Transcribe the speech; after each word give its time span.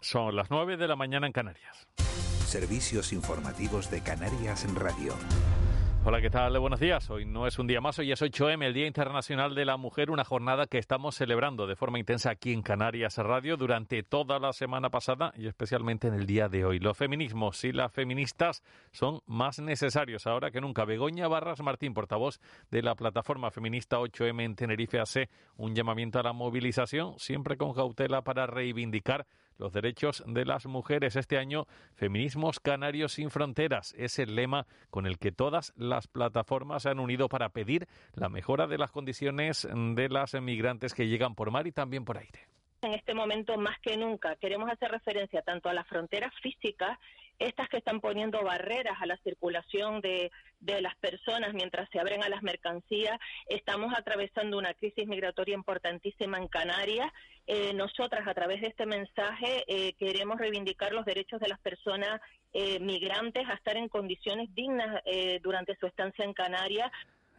Son 0.00 0.36
las 0.36 0.48
9 0.50 0.76
de 0.76 0.86
la 0.86 0.94
mañana 0.94 1.26
en 1.26 1.32
Canarias. 1.32 1.88
Servicios 2.46 3.12
informativos 3.12 3.90
de 3.90 4.00
Canarias 4.00 4.64
en 4.64 4.76
Radio. 4.76 5.12
Hola, 6.04 6.22
¿qué 6.22 6.30
tal? 6.30 6.56
Buenos 6.60 6.78
días. 6.78 7.10
Hoy 7.10 7.26
no 7.26 7.48
es 7.48 7.58
un 7.58 7.66
día 7.66 7.80
más, 7.80 7.98
hoy 7.98 8.12
es 8.12 8.22
8M, 8.22 8.64
el 8.64 8.72
Día 8.72 8.86
Internacional 8.86 9.56
de 9.56 9.64
la 9.64 9.76
Mujer, 9.76 10.10
una 10.10 10.24
jornada 10.24 10.66
que 10.66 10.78
estamos 10.78 11.16
celebrando 11.16 11.66
de 11.66 11.74
forma 11.74 11.98
intensa 11.98 12.30
aquí 12.30 12.52
en 12.52 12.62
Canarias 12.62 13.18
Radio 13.18 13.56
durante 13.56 14.04
toda 14.04 14.38
la 14.38 14.52
semana 14.52 14.88
pasada 14.88 15.34
y 15.36 15.48
especialmente 15.48 16.06
en 16.06 16.14
el 16.14 16.26
día 16.26 16.48
de 16.48 16.64
hoy. 16.64 16.78
Los 16.78 16.96
feminismos 16.96 17.62
y 17.64 17.72
las 17.72 17.92
feministas 17.92 18.62
son 18.92 19.20
más 19.26 19.58
necesarios 19.58 20.28
ahora 20.28 20.52
que 20.52 20.60
nunca. 20.60 20.84
Begoña 20.84 21.26
Barras 21.26 21.60
Martín, 21.60 21.92
portavoz 21.92 22.40
de 22.70 22.82
la 22.82 22.94
plataforma 22.94 23.50
feminista 23.50 23.98
8M 23.98 24.44
en 24.44 24.54
Tenerife, 24.54 25.00
hace 25.00 25.28
un 25.56 25.74
llamamiento 25.74 26.20
a 26.20 26.22
la 26.22 26.32
movilización, 26.32 27.18
siempre 27.18 27.56
con 27.56 27.74
cautela 27.74 28.22
para 28.22 28.46
reivindicar 28.46 29.26
los 29.58 29.72
derechos 29.72 30.24
de 30.26 30.44
las 30.44 30.66
mujeres. 30.66 31.16
Este 31.16 31.38
año, 31.38 31.66
Feminismos 31.94 32.60
Canarios 32.60 33.12
sin 33.12 33.30
Fronteras 33.30 33.94
es 33.98 34.18
el 34.18 34.34
lema 34.34 34.66
con 34.90 35.06
el 35.06 35.18
que 35.18 35.32
todas 35.32 35.72
las 35.76 36.06
plataformas 36.06 36.84
se 36.84 36.90
han 36.90 37.00
unido 37.00 37.28
para 37.28 37.50
pedir 37.50 37.86
la 38.14 38.28
mejora 38.28 38.66
de 38.66 38.78
las 38.78 38.90
condiciones 38.90 39.68
de 39.70 40.08
las 40.08 40.34
emigrantes 40.34 40.94
que 40.94 41.08
llegan 41.08 41.34
por 41.34 41.50
mar 41.50 41.66
y 41.66 41.72
también 41.72 42.04
por 42.04 42.18
aire. 42.18 42.40
En 42.80 42.94
este 42.94 43.12
momento, 43.12 43.58
más 43.58 43.78
que 43.80 43.96
nunca, 43.96 44.36
queremos 44.36 44.70
hacer 44.70 44.92
referencia 44.92 45.42
tanto 45.42 45.68
a 45.68 45.74
las 45.74 45.86
fronteras 45.88 46.32
físicas 46.40 46.96
estas 47.38 47.68
que 47.68 47.78
están 47.78 48.00
poniendo 48.00 48.42
barreras 48.42 48.96
a 49.00 49.06
la 49.06 49.16
circulación 49.18 50.00
de, 50.00 50.30
las 50.60 50.96
personas 50.96 51.54
mientras 51.54 51.88
se 51.90 52.00
abren 52.00 52.22
a 52.22 52.28
las 52.28 52.42
mercancías. 52.42 53.18
Estamos 53.46 53.92
atravesando 53.96 54.58
una 54.58 54.74
crisis 54.74 55.06
migratoria 55.06 55.54
importantísima 55.54 56.38
en 56.38 56.48
Canarias. 56.48 57.10
Eh, 57.46 57.72
nosotras, 57.74 58.26
a 58.26 58.34
través 58.34 58.60
de 58.60 58.68
este 58.68 58.84
mensaje, 58.84 59.64
eh, 59.68 59.94
queremos 59.94 60.38
reivindicar 60.38 60.92
los 60.92 61.04
derechos 61.04 61.40
de 61.40 61.48
las 61.48 61.60
personas 61.60 62.20
eh, 62.52 62.80
migrantes 62.80 63.48
a 63.48 63.54
estar 63.54 63.76
en 63.76 63.88
condiciones 63.88 64.52
dignas 64.54 65.02
durante 65.42 65.76
su 65.76 65.86
estancia 65.86 66.24
en 66.24 66.32
Canarias. 66.32 66.90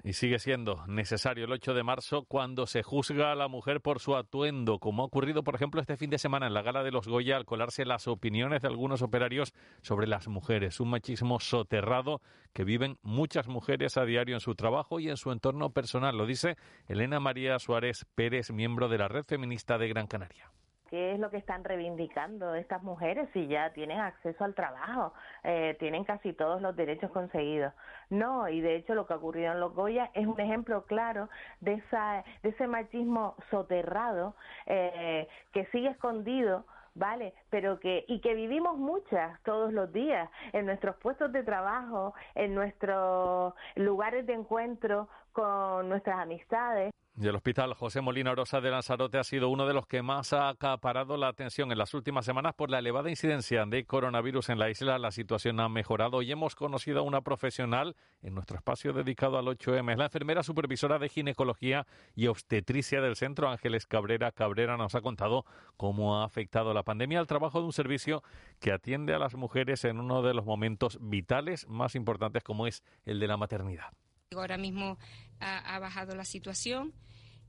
Y 0.03 0.13
sigue 0.13 0.39
siendo 0.39 0.85
necesario 0.87 1.45
el 1.45 1.51
8 1.51 1.73
de 1.73 1.83
marzo 1.83 2.23
cuando 2.23 2.67
se 2.67 2.83
juzga 2.83 3.31
a 3.31 3.35
la 3.35 3.47
mujer 3.47 3.81
por 3.81 3.99
su 3.99 4.15
atuendo, 4.15 4.79
como 4.79 5.03
ha 5.03 5.05
ocurrido, 5.05 5.43
por 5.43 5.55
ejemplo, 5.55 5.81
este 5.81 5.97
fin 5.97 6.09
de 6.09 6.17
semana 6.17 6.47
en 6.47 6.53
la 6.53 6.61
gala 6.61 6.83
de 6.83 6.91
los 6.91 7.07
Goya 7.07 7.35
al 7.35 7.45
colarse 7.45 7.85
las 7.85 8.07
opiniones 8.07 8.61
de 8.61 8.67
algunos 8.67 9.01
operarios 9.01 9.53
sobre 9.81 10.07
las 10.07 10.27
mujeres, 10.27 10.79
un 10.79 10.89
machismo 10.89 11.39
soterrado 11.39 12.21
que 12.53 12.63
viven 12.63 12.97
muchas 13.01 13.47
mujeres 13.47 13.97
a 13.97 14.05
diario 14.05 14.35
en 14.35 14.41
su 14.41 14.55
trabajo 14.55 14.99
y 14.99 15.09
en 15.09 15.17
su 15.17 15.31
entorno 15.31 15.71
personal. 15.71 16.17
Lo 16.17 16.25
dice 16.25 16.55
Elena 16.87 17.19
María 17.19 17.59
Suárez 17.59 18.05
Pérez, 18.15 18.51
miembro 18.51 18.87
de 18.87 18.97
la 18.97 19.07
Red 19.07 19.25
Feminista 19.25 19.77
de 19.77 19.89
Gran 19.89 20.07
Canaria 20.07 20.51
qué 20.89 21.13
es 21.13 21.19
lo 21.19 21.29
que 21.29 21.37
están 21.37 21.63
reivindicando 21.63 22.55
estas 22.55 22.83
mujeres 22.83 23.29
si 23.33 23.47
ya 23.47 23.71
tienen 23.73 23.99
acceso 23.99 24.43
al 24.43 24.55
trabajo, 24.55 25.13
eh, 25.43 25.75
tienen 25.79 26.03
casi 26.03 26.33
todos 26.33 26.61
los 26.61 26.75
derechos 26.75 27.11
conseguidos. 27.11 27.73
No, 28.09 28.49
y 28.49 28.61
de 28.61 28.75
hecho 28.75 28.95
lo 28.95 29.05
que 29.05 29.13
ha 29.13 29.17
ocurrido 29.17 29.51
en 29.51 29.59
los 29.59 29.73
Goya 29.73 30.09
es 30.13 30.25
un 30.25 30.39
ejemplo 30.39 30.83
claro 30.85 31.29
de, 31.61 31.73
esa, 31.73 32.23
de 32.43 32.49
ese 32.49 32.67
machismo 32.67 33.35
soterrado 33.51 34.35
eh, 34.65 35.27
que 35.53 35.65
sigue 35.67 35.89
escondido 35.89 36.65
¿vale? 36.99 37.33
Pero 37.49 37.79
que, 37.79 38.05
y 38.07 38.19
que 38.19 38.35
vivimos 38.35 38.77
muchas 38.77 39.41
todos 39.43 39.73
los 39.73 39.91
días 39.91 40.29
en 40.53 40.65
nuestros 40.65 40.97
puestos 40.97 41.31
de 41.31 41.43
trabajo, 41.43 42.13
en 42.35 42.53
nuestros 42.53 43.53
lugares 43.75 44.27
de 44.27 44.33
encuentro 44.33 45.07
con 45.31 45.89
nuestras 45.89 46.19
amistades. 46.19 46.91
Y 47.21 47.27
el 47.27 47.35
Hospital 47.35 47.73
José 47.73 47.99
Molina 47.99 48.33
Rosa 48.33 48.61
de 48.61 48.71
Lanzarote 48.71 49.17
ha 49.17 49.25
sido 49.25 49.49
uno 49.49 49.67
de 49.67 49.73
los 49.73 49.85
que 49.85 50.01
más 50.01 50.31
ha 50.31 50.47
acaparado 50.47 51.17
la 51.17 51.27
atención 51.27 51.69
en 51.69 51.77
las 51.77 51.93
últimas 51.93 52.23
semanas 52.23 52.53
por 52.55 52.69
la 52.69 52.79
elevada 52.79 53.09
incidencia 53.09 53.65
de 53.65 53.83
coronavirus 53.83 54.47
en 54.47 54.57
la 54.57 54.69
isla. 54.69 54.97
La 54.97 55.11
situación 55.11 55.59
ha 55.59 55.67
mejorado 55.67 56.21
y 56.21 56.31
hemos 56.31 56.55
conocido 56.55 56.99
a 56.99 57.01
una 57.01 57.19
profesional 57.19 57.97
en 58.21 58.35
nuestro 58.35 58.55
espacio 58.55 58.93
dedicado 58.93 59.37
al 59.37 59.47
8M. 59.47 59.91
Es 59.91 59.97
la 59.97 60.05
enfermera 60.05 60.43
supervisora 60.43 60.97
de 60.97 61.09
ginecología 61.09 61.85
y 62.15 62.27
obstetricia 62.27 63.01
del 63.01 63.17
centro, 63.17 63.49
Ángeles 63.49 63.85
Cabrera. 63.85 64.31
Cabrera 64.31 64.77
nos 64.77 64.95
ha 64.95 65.01
contado 65.01 65.43
cómo 65.75 66.21
ha 66.21 66.23
afectado 66.23 66.73
la 66.73 66.83
pandemia 66.89 67.19
al 67.19 67.27
trabajo 67.27 67.59
de 67.59 67.67
un 67.67 67.71
servicio 67.71 68.23
que 68.59 68.71
atiende 68.71 69.13
a 69.13 69.19
las 69.19 69.35
mujeres 69.35 69.85
en 69.85 69.99
uno 69.99 70.23
de 70.23 70.33
los 70.33 70.43
momentos 70.43 70.97
vitales 70.99 71.67
más 71.67 71.93
importantes 71.93 72.41
como 72.41 72.65
es 72.65 72.81
el 73.05 73.19
de 73.19 73.27
la 73.27 73.37
maternidad. 73.37 73.93
Ahora 74.35 74.57
mismo 74.57 74.97
ha, 75.39 75.77
bajado 75.77 76.15
la 76.15 76.25
situación 76.25 76.91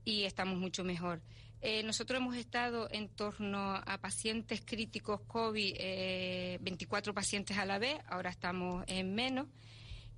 y 0.05 0.25
estamos 0.25 0.59
mucho 0.59 0.83
mejor. 0.83 1.23
Eh, 1.59 1.81
nosotros 1.81 2.21
hemos 2.21 2.35
estado 2.35 2.87
en 2.91 3.09
torno 3.09 3.73
a 3.73 3.97
pacientes 3.97 4.61
críticos 4.63 5.21
COVID, 5.21 6.59
24 6.61 7.09
eh, 7.09 7.15
pacientes 7.15 7.57
a 7.57 7.65
la 7.65 7.79
vez, 7.79 7.97
ahora 8.05 8.29
estamos 8.29 8.83
en 8.85 9.15
menos. 9.15 9.47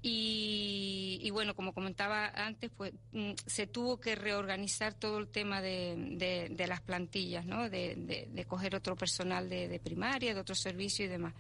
Y, 0.06 1.30
bueno, 1.32 1.56
como 1.56 1.74
comentaba 1.74 2.28
antes, 2.28 2.70
pues 2.76 2.92
mm, 3.14 3.32
se 3.46 3.68
tuvo 3.68 4.02
que 4.02 4.16
reorganizar 4.16 4.94
todo 4.94 5.18
el 5.18 5.30
tema 5.30 5.62
de, 5.62 6.54
las 6.68 6.82
plantillas, 6.82 7.46
¿no? 7.46 7.70
De, 7.70 7.96
de, 8.30 8.46
coger 8.46 8.76
otro 8.76 8.98
personal 8.98 9.50
de, 9.50 9.80
primaria, 9.82 10.34
de 10.34 10.42
otro 10.42 10.56
servicio 10.56 11.06
y 11.06 11.08
demás. 11.08 11.34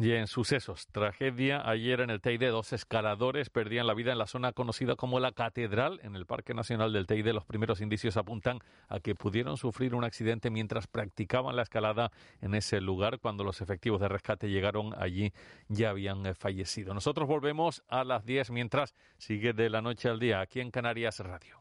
Y 0.00 0.12
en 0.12 0.28
sucesos, 0.28 0.86
tragedia, 0.92 1.60
ayer 1.68 2.00
en 2.00 2.08
el 2.08 2.22
Teide 2.22 2.46
dos 2.46 2.72
escaladores 2.72 3.50
perdían 3.50 3.86
la 3.86 3.92
vida 3.92 4.12
en 4.12 4.18
la 4.18 4.26
zona 4.26 4.52
conocida 4.52 4.96
como 4.96 5.20
la 5.20 5.32
Catedral, 5.32 6.00
en 6.02 6.16
el 6.16 6.24
Parque 6.24 6.54
Nacional 6.54 6.94
del 6.94 7.06
Teide. 7.06 7.34
Los 7.34 7.44
primeros 7.44 7.82
indicios 7.82 8.16
apuntan 8.16 8.60
a 8.88 9.00
que 9.00 9.14
pudieron 9.14 9.58
sufrir 9.58 9.94
un 9.94 10.04
accidente 10.04 10.48
mientras 10.48 10.86
practicaban 10.86 11.54
la 11.54 11.64
escalada 11.64 12.12
en 12.40 12.54
ese 12.54 12.80
lugar. 12.80 13.18
Cuando 13.18 13.44
los 13.44 13.60
efectivos 13.60 14.00
de 14.00 14.08
rescate 14.08 14.48
llegaron 14.48 14.94
allí 14.96 15.34
ya 15.68 15.90
habían 15.90 16.24
eh, 16.24 16.32
fallecido. 16.32 16.94
Nosotros 16.94 17.28
volvemos 17.28 17.82
a 17.86 18.02
las 18.02 18.24
10 18.24 18.52
mientras 18.52 18.94
sigue 19.18 19.52
de 19.52 19.68
la 19.68 19.82
noche 19.82 20.08
al 20.08 20.18
día 20.18 20.40
aquí 20.40 20.60
en 20.60 20.70
Canarias 20.70 21.18
Radio. 21.18 21.60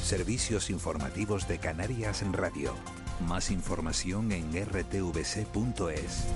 Servicios 0.00 0.70
informativos 0.70 1.46
de 1.46 1.58
Canarias 1.58 2.24
Radio. 2.32 2.74
Más 3.20 3.50
información 3.50 4.32
en 4.32 4.52
rtvc.es. 4.52 6.26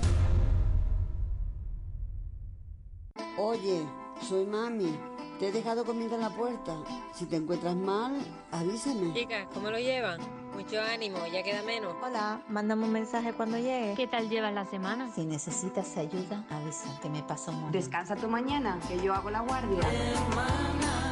Oye, 3.37 3.85
soy 4.27 4.45
mami. 4.45 4.97
Te 5.39 5.49
he 5.49 5.51
dejado 5.51 5.85
comida 5.85 6.15
en 6.15 6.21
la 6.21 6.31
puerta. 6.31 6.75
Si 7.13 7.25
te 7.25 7.35
encuentras 7.35 7.75
mal, 7.75 8.17
avísame. 8.51 9.13
Chicas, 9.13 9.47
¿cómo 9.53 9.69
lo 9.69 9.77
llevan? 9.77 10.19
Mucho 10.55 10.81
ánimo, 10.81 11.19
ya 11.31 11.43
queda 11.43 11.61
menos. 11.61 11.93
Hola, 12.03 12.41
mándame 12.49 12.85
un 12.85 12.91
mensaje 12.91 13.33
cuando 13.33 13.57
llegue. 13.57 13.93
¿Qué 13.95 14.07
tal 14.07 14.29
llevas 14.29 14.53
la 14.53 14.65
semana? 14.65 15.11
Si 15.13 15.23
necesitas 15.25 15.95
ayuda, 15.97 16.43
avisa, 16.49 16.99
que 17.01 17.09
me 17.09 17.21
paso 17.21 17.51
un 17.51 17.71
Descansa 17.71 18.15
tu 18.15 18.27
mañana, 18.27 18.79
que 18.87 18.99
yo 18.99 19.13
hago 19.13 19.29
la 19.29 19.41
guardia. 19.41 19.81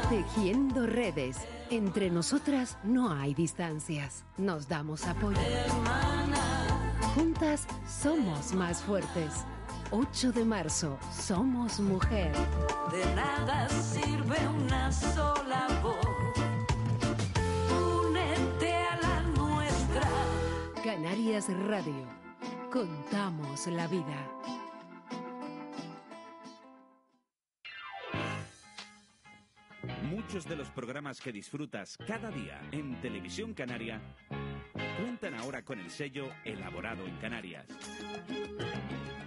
Tejiendo 0.10 0.86
redes. 0.86 1.38
Entre 1.72 2.12
nosotras 2.12 2.78
no 2.84 3.12
hay 3.12 3.34
distancias. 3.34 4.24
Nos 4.38 4.68
damos 4.68 5.08
apoyo. 5.08 5.40
Juntas 7.16 7.66
somos 7.88 8.54
más 8.54 8.84
fuertes. 8.84 9.46
8 9.90 10.32
de 10.32 10.46
marzo, 10.46 11.00
somos 11.12 11.80
mujer. 11.80 12.32
De 12.92 13.16
nada 13.16 13.68
sirve 13.70 14.38
una 14.48 14.92
sola 14.92 15.68
voz. 15.82 15.98
Únete 18.06 18.76
a 18.76 18.98
la 19.02 19.22
nuestra. 19.22 20.08
Canarias 20.84 21.48
Radio. 21.68 22.06
Contamos 22.72 23.66
la 23.68 23.88
vida. 23.88 24.35
Muchos 30.28 30.50
de 30.50 30.56
los 30.56 30.70
programas 30.72 31.22
que 31.22 31.32
disfrutas 31.32 31.98
cada 32.08 32.32
día 32.32 32.60
en 32.72 33.00
Televisión 33.00 33.54
Canaria 33.54 34.02
cuentan 35.00 35.36
ahora 35.36 35.64
con 35.64 35.80
el 35.80 35.92
sello 35.92 36.32
Elaborado 36.44 37.06
en 37.06 37.16
Canarias. 37.18 37.68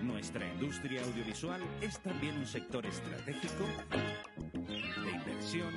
Nuestra 0.02 0.52
industria 0.54 1.04
audiovisual 1.04 1.60
es 1.80 2.00
también 2.00 2.36
un 2.36 2.46
sector 2.46 2.84
estratégico 2.84 3.64
de 4.64 5.10
inversión 5.12 5.72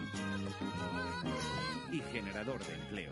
y 1.92 2.00
generador 2.12 2.66
de 2.66 2.74
empleo. 2.74 3.12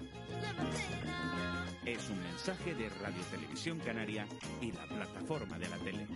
Es 1.86 2.10
un 2.10 2.20
mensaje 2.24 2.74
de 2.74 2.90
Radio 2.90 3.22
Televisión 3.30 3.78
Canaria 3.86 4.26
y 4.60 4.72
la 4.72 4.86
plataforma 4.88 5.60
de 5.60 5.70
la 5.70 5.78
tele. 5.78 6.08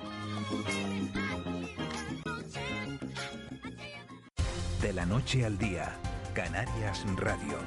De 4.84 4.92
la 4.92 5.06
noche 5.06 5.46
al 5.46 5.58
día, 5.58 5.96
Canarias 6.34 7.06
Radio. 7.16 7.58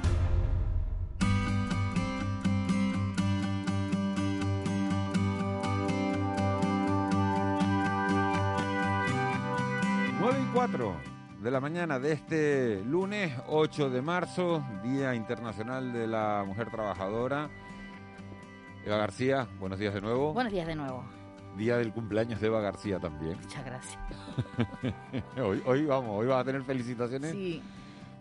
Nueve 10.19 10.37
y 10.39 10.53
cuatro 10.53 10.95
de 11.41 11.49
la 11.49 11.59
mañana 11.59 11.97
de 11.97 12.11
este 12.11 12.83
lunes 12.83 13.33
8 13.47 13.89
de 13.89 14.01
marzo, 14.03 14.63
Día 14.83 15.15
Internacional 15.15 15.91
de 15.91 16.05
la 16.05 16.43
Mujer 16.45 16.69
Trabajadora. 16.69 17.49
Eva 18.85 18.97
García, 18.97 19.47
buenos 19.59 19.79
días 19.79 19.95
de 19.95 20.01
nuevo. 20.01 20.33
Buenos 20.33 20.53
días 20.53 20.67
de 20.67 20.75
nuevo. 20.75 21.16
Día 21.57 21.77
del 21.77 21.91
cumpleaños 21.91 22.39
de 22.39 22.47
Eva 22.47 22.61
García 22.61 22.99
también. 22.99 23.37
Muchas 23.41 23.65
gracias. 23.65 23.97
hoy, 25.43 25.61
hoy 25.65 25.85
vamos, 25.85 26.11
hoy 26.11 26.27
vas 26.27 26.41
a 26.41 26.43
tener 26.45 26.61
felicitaciones. 26.63 27.31
Sí. 27.31 27.61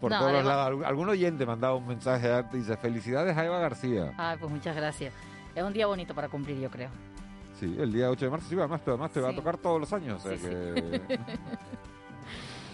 Por 0.00 0.10
No, 0.10 0.18
todos 0.18 0.32
los 0.32 0.44
lados. 0.44 0.84
Algún- 0.84 1.08
oyente 1.08 1.46
mandaba 1.46 1.74
un 1.74 1.86
mensaje 1.86 2.26
de 2.28 2.34
arte 2.34 2.56
y 2.56 2.60
dice 2.60 2.76
felicidades 2.76 3.36
a 3.36 3.44
Eva 3.44 3.58
García. 3.60 4.12
Ay, 4.16 4.36
pues 4.38 4.50
muchas 4.50 4.74
gracias. 4.76 5.12
Es 5.54 5.62
un 5.62 5.72
día 5.72 5.86
bonito 5.86 6.14
para 6.14 6.28
cumplir, 6.28 6.58
yo 6.58 6.70
creo. 6.70 6.90
Sí, 7.58 7.74
el 7.78 7.92
día 7.92 8.10
8 8.10 8.26
de 8.26 8.30
marzo, 8.30 8.46
sí, 8.48 8.54
además, 8.58 8.82
te- 8.84 8.90
además 8.90 9.10
te 9.10 9.20
va 9.20 9.30
a 9.30 9.34
tocar 9.34 9.56
todos 9.56 9.80
los 9.80 9.90
años. 9.92 10.22
O 10.24 10.28
sea 10.28 10.36
Sí, 10.36 10.44
sí. 10.44 10.50
que... 10.50 11.20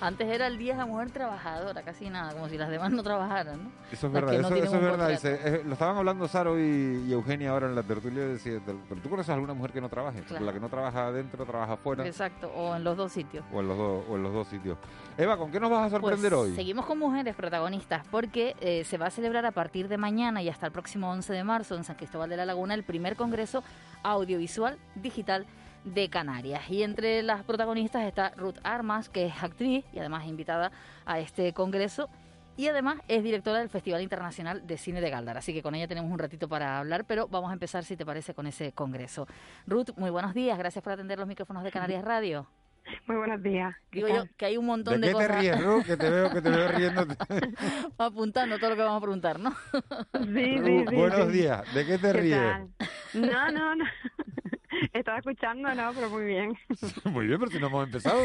Antes 0.03 0.29
era 0.29 0.49
el 0.49 0.59
Día 0.59 0.73
de 0.73 0.81
la 0.81 0.87
Mujer 0.87 1.13
Trabajadora, 1.13 1.81
casi 1.83 2.11
nada, 2.11 2.33
como 2.33 2.49
si 2.49 2.59
las 2.59 2.69
demás 2.69 2.91
no 2.91 3.05
trabajaran, 3.05 3.63
¿no? 3.63 3.71
Eso 3.93 4.09
es 4.09 4.13
Las 4.13 4.13
verdad, 4.13 4.33
no 4.33 4.57
eso, 4.57 4.75
es 4.75 4.83
verdad. 4.83 5.09
Dice, 5.11 5.41
eh, 5.45 5.63
lo 5.65 5.75
estaban 5.75 5.97
hablando 5.97 6.27
Saro 6.27 6.59
y, 6.59 7.05
y 7.07 7.13
Eugenia 7.13 7.51
ahora 7.51 7.69
en 7.69 7.77
la 7.77 7.85
tertulia. 7.85 8.27
Decía, 8.27 8.61
pero 8.67 9.01
tú 9.01 9.09
conoces 9.09 9.31
a 9.31 9.35
alguna 9.35 9.55
mujer 9.55 9.71
que 9.71 9.81
no 9.81 9.89
trabaje. 9.89 10.23
Claro. 10.23 10.45
La 10.45 10.53
que 10.53 10.59
no 10.59 10.69
trabaja 10.69 11.07
adentro, 11.07 11.47
trabaja 11.47 11.75
afuera. 11.75 12.05
Exacto, 12.05 12.49
o 12.49 12.75
en 12.75 12.83
los 12.83 12.97
dos 12.97 13.13
sitios. 13.13 13.45
O 13.53 13.61
en, 13.61 13.69
los 13.69 13.79
dos, 13.79 14.05
o 14.09 14.17
en 14.17 14.23
los 14.25 14.33
dos 14.33 14.49
sitios. 14.49 14.77
Eva, 15.17 15.37
¿con 15.37 15.53
qué 15.53 15.61
nos 15.61 15.71
vas 15.71 15.87
a 15.87 15.91
sorprender 15.91 16.33
Pues 16.33 16.43
hoy? 16.51 16.57
Seguimos 16.57 16.85
con 16.85 16.99
mujeres 16.99 17.37
protagonistas 17.37 18.05
porque 18.11 18.57
eh, 18.61 18.83
se 18.83 18.99
va 18.99 19.07
a 19.07 19.11
celebrar 19.11 19.47
a 19.47 19.53
partir 19.53 19.87
de 19.87 19.99
mañana 19.99 20.43
y 20.43 20.49
hasta 20.49 20.67
el 20.67 20.73
próximo 20.73 21.13
11 21.13 21.33
de 21.33 21.45
marzo 21.45 21.77
en 21.77 21.85
San 21.85 21.95
Cristóbal 21.95 22.29
de 22.29 22.39
la 22.39 22.45
Laguna 22.45 22.75
el 22.75 22.83
primer 22.83 23.15
Congreso 23.15 23.63
Audiovisual 24.03 24.79
Digital 24.97 25.47
de 25.85 26.09
Canarias. 26.09 26.69
Y 26.71 26.83
entre 26.83 27.23
las 27.23 27.43
protagonistas 27.45 28.05
está 28.05 28.31
Ruth 28.37 28.59
Armas, 28.63 29.09
que 29.09 29.27
es 29.27 29.43
actriz 29.43 29.85
y 29.93 29.99
además 29.99 30.27
invitada 30.27 30.71
a 31.07 31.19
este 31.19 31.53
congreso. 31.53 32.09
Y 32.57 32.69
además 32.69 32.99
es 33.09 33.23
directora 33.23 33.61
del 33.61 33.71
Festival 33.71 34.03
Internacional 34.03 34.67
de 34.67 34.77
Cine 34.77 35.01
de 35.01 35.09
Galdar. 35.09 35.39
Así 35.39 35.55
que 35.55 35.63
con 35.63 35.75
ella 35.75 35.89
tenemos 35.89 36.11
un 36.13 36.19
ratito 36.19 36.49
para 36.49 36.79
hablar, 36.79 37.07
pero 37.07 37.27
vamos 37.27 37.51
a 37.51 37.55
empezar, 37.55 37.83
si 37.85 37.97
te 37.97 38.05
parece, 38.05 38.35
con 38.35 38.47
ese 38.47 38.73
congreso. 38.73 39.27
Ruth, 39.67 39.89
muy 39.97 40.11
buenos 40.11 40.35
días. 40.35 40.59
Gracias 40.59 40.85
por 40.85 40.93
atender 40.93 41.19
los 41.19 41.27
micrófonos 41.27 41.65
de 41.65 41.71
Canarias 41.71 42.05
Radio. 42.05 42.47
Muy 43.07 43.17
buenos 43.17 43.41
días. 43.45 43.73
Digo 43.93 44.09
yo 44.09 44.25
que 44.37 44.45
hay 44.45 44.57
un 44.57 44.67
montón 44.67 45.01
¿De 45.01 45.07
de, 45.07 45.13
qué 45.13 45.19
te 45.21 45.27
cosas. 45.29 45.41
ríes, 45.41 45.65
Ruth? 45.65 45.85
Que 45.85 45.97
te 45.97 46.11
veo, 46.11 46.31
que 46.31 46.43
te 46.43 46.51
veo 46.51 46.69
riendo. 46.69 47.07
apuntando 47.99 48.59
todo 48.59 48.71
lo 48.71 48.77
que 48.77 48.83
vamos 48.83 48.99
a 48.99 49.01
preguntar, 49.01 49.39
¿no? 49.39 49.53
Sí, 50.35 50.59
Ruth, 50.59 50.91
buenos 50.93 51.33
días. 51.33 51.75
¿De 51.75 51.87
qué 51.87 51.99
te 51.99 52.13
¿Qué 52.13 52.13
ríes? 52.13 52.39
tal? 52.41 52.69
No, 53.15 53.51
no, 53.53 53.77
no. 53.77 53.85
Estaba 54.93 55.19
escuchando, 55.19 55.75
no, 55.75 55.93
pero 55.95 56.11
muy 56.11 56.25
bien. 56.25 56.57
Muy 57.05 57.27
bien, 57.27 57.39
pero 57.39 57.51
si 57.51 57.59
no 57.59 57.67
hemos 57.69 57.87
empezado. 57.87 58.25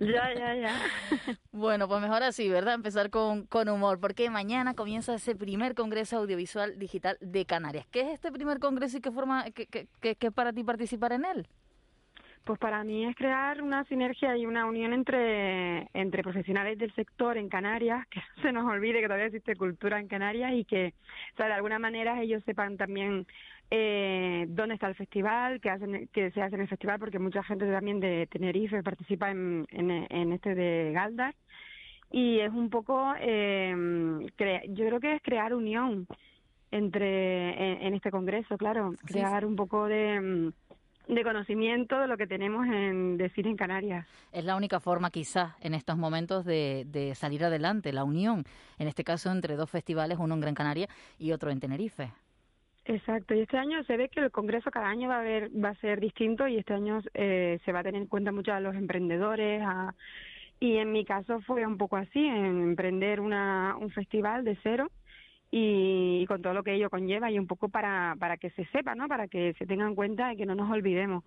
Ya, 0.00 0.32
ya, 0.34 0.54
ya. 0.54 0.80
Bueno, 1.52 1.88
pues 1.88 2.00
mejor 2.00 2.22
así, 2.22 2.48
¿verdad? 2.48 2.74
Empezar 2.74 3.10
con, 3.10 3.46
con 3.46 3.68
humor, 3.68 3.98
porque 4.00 4.30
mañana 4.30 4.74
comienza 4.74 5.14
ese 5.14 5.34
primer 5.34 5.74
Congreso 5.74 6.18
Audiovisual 6.18 6.78
Digital 6.78 7.16
de 7.20 7.44
Canarias. 7.46 7.86
¿Qué 7.90 8.02
es 8.02 8.08
este 8.14 8.30
primer 8.30 8.60
congreso 8.60 8.98
y 8.98 9.00
qué 9.00 9.10
forma, 9.10 9.44
qué, 9.50 9.66
qué, 9.66 9.88
qué- 10.00 10.14
qué 10.14 10.26
es 10.28 10.32
para 10.32 10.52
ti 10.52 10.62
participar 10.62 11.12
en 11.12 11.24
él? 11.24 11.46
Pues 12.44 12.58
para 12.60 12.82
mí 12.84 13.04
es 13.04 13.14
crear 13.16 13.60
una 13.60 13.84
sinergia 13.84 14.34
y 14.36 14.46
una 14.46 14.64
unión 14.66 14.92
entre, 14.94 15.88
entre 15.92 16.22
profesionales 16.22 16.78
del 16.78 16.94
sector 16.94 17.36
en 17.36 17.48
Canarias, 17.50 18.06
que 18.08 18.20
no 18.36 18.42
se 18.42 18.52
nos 18.52 18.64
olvide 18.70 19.00
que 19.00 19.06
todavía 19.06 19.26
existe 19.26 19.56
cultura 19.56 20.00
en 20.00 20.08
Canarias 20.08 20.52
y 20.54 20.64
que, 20.64 20.94
o 21.34 21.36
sea, 21.36 21.46
de 21.46 21.52
alguna 21.54 21.78
manera 21.78 22.22
ellos 22.22 22.42
sepan 22.44 22.76
también 22.78 23.26
eh, 23.70 24.46
dónde 24.48 24.74
está 24.74 24.88
el 24.88 24.94
festival, 24.94 25.60
qué, 25.60 25.70
hacen, 25.70 26.08
qué 26.12 26.30
se 26.30 26.42
hace 26.42 26.54
en 26.56 26.62
el 26.62 26.68
festival, 26.68 26.98
porque 26.98 27.18
mucha 27.18 27.42
gente 27.42 27.70
también 27.70 28.00
de 28.00 28.26
Tenerife 28.30 28.82
participa 28.82 29.30
en, 29.30 29.66
en, 29.70 29.90
en 29.90 30.32
este 30.32 30.54
de 30.54 30.92
Galdar. 30.92 31.34
Y 32.10 32.40
es 32.40 32.50
un 32.50 32.70
poco, 32.70 33.12
eh, 33.20 33.74
crea- 34.36 34.62
yo 34.68 34.86
creo 34.86 35.00
que 35.00 35.14
es 35.16 35.22
crear 35.22 35.52
unión 35.54 36.06
entre 36.70 37.50
en, 37.50 37.82
en 37.86 37.94
este 37.94 38.10
congreso, 38.10 38.56
claro, 38.58 38.92
Sí, 39.00 39.06
crear 39.14 39.44
un 39.44 39.56
poco 39.56 39.86
de, 39.86 40.20
mm, 40.20 41.12
de 41.14 41.22
conocimiento 41.24 41.98
de 41.98 42.06
lo 42.06 42.16
que 42.16 42.26
tenemos 42.26 42.66
en 42.66 43.16
de 43.16 43.30
cine 43.30 43.50
en 43.50 43.56
Canarias. 43.56 44.06
Es 44.32 44.44
la 44.44 44.56
única 44.56 44.78
forma, 44.80 45.10
quizás, 45.10 45.54
en 45.62 45.74
estos 45.74 45.96
momentos 45.96 46.44
de, 46.44 46.84
de 46.86 47.14
salir 47.14 47.44
adelante, 47.44 47.92
la 47.92 48.04
unión, 48.04 48.44
en 48.78 48.88
este 48.88 49.04
caso 49.04 49.30
entre 49.32 49.56
dos 49.56 49.70
festivales, 49.70 50.18
uno 50.20 50.34
en 50.34 50.40
Gran 50.40 50.54
Canaria 50.54 50.88
y 51.18 51.32
otro 51.32 51.50
en 51.50 51.60
Tenerife. 51.60 52.10
Exacto, 52.90 53.34
y 53.34 53.40
este 53.40 53.58
año 53.58 53.84
se 53.84 53.98
ve 53.98 54.08
que 54.08 54.20
el 54.20 54.30
congreso 54.30 54.70
cada 54.70 54.88
año 54.88 55.10
va 55.10 55.20
a 55.20 55.22
va 55.22 55.68
a 55.68 55.74
ser 55.74 56.00
distinto 56.00 56.48
y 56.48 56.56
este 56.56 56.72
año 56.72 57.02
eh, 57.12 57.60
se 57.62 57.70
va 57.70 57.80
a 57.80 57.82
tener 57.82 58.00
en 58.00 58.08
cuenta 58.08 58.32
mucho 58.32 58.54
a 58.54 58.60
los 58.60 58.74
emprendedores, 58.74 59.60
a, 59.62 59.94
y 60.58 60.78
en 60.78 60.90
mi 60.90 61.04
caso 61.04 61.42
fue 61.42 61.66
un 61.66 61.76
poco 61.76 61.96
así, 61.96 62.18
en 62.18 62.62
emprender 62.62 63.20
una, 63.20 63.76
un 63.78 63.90
festival 63.90 64.42
de 64.42 64.56
cero 64.62 64.90
y, 65.50 66.20
y 66.22 66.26
con 66.26 66.40
todo 66.40 66.54
lo 66.54 66.62
que 66.62 66.76
ello 66.76 66.88
conlleva 66.88 67.30
y 67.30 67.38
un 67.38 67.46
poco 67.46 67.68
para, 67.68 68.16
para 68.18 68.38
que 68.38 68.48
se 68.52 68.64
sepa, 68.72 68.94
¿no? 68.94 69.06
Para 69.06 69.28
que 69.28 69.52
se 69.58 69.66
tenga 69.66 69.86
en 69.86 69.94
cuenta 69.94 70.32
y 70.32 70.38
que 70.38 70.46
no 70.46 70.54
nos 70.54 70.70
olvidemos. 70.70 71.24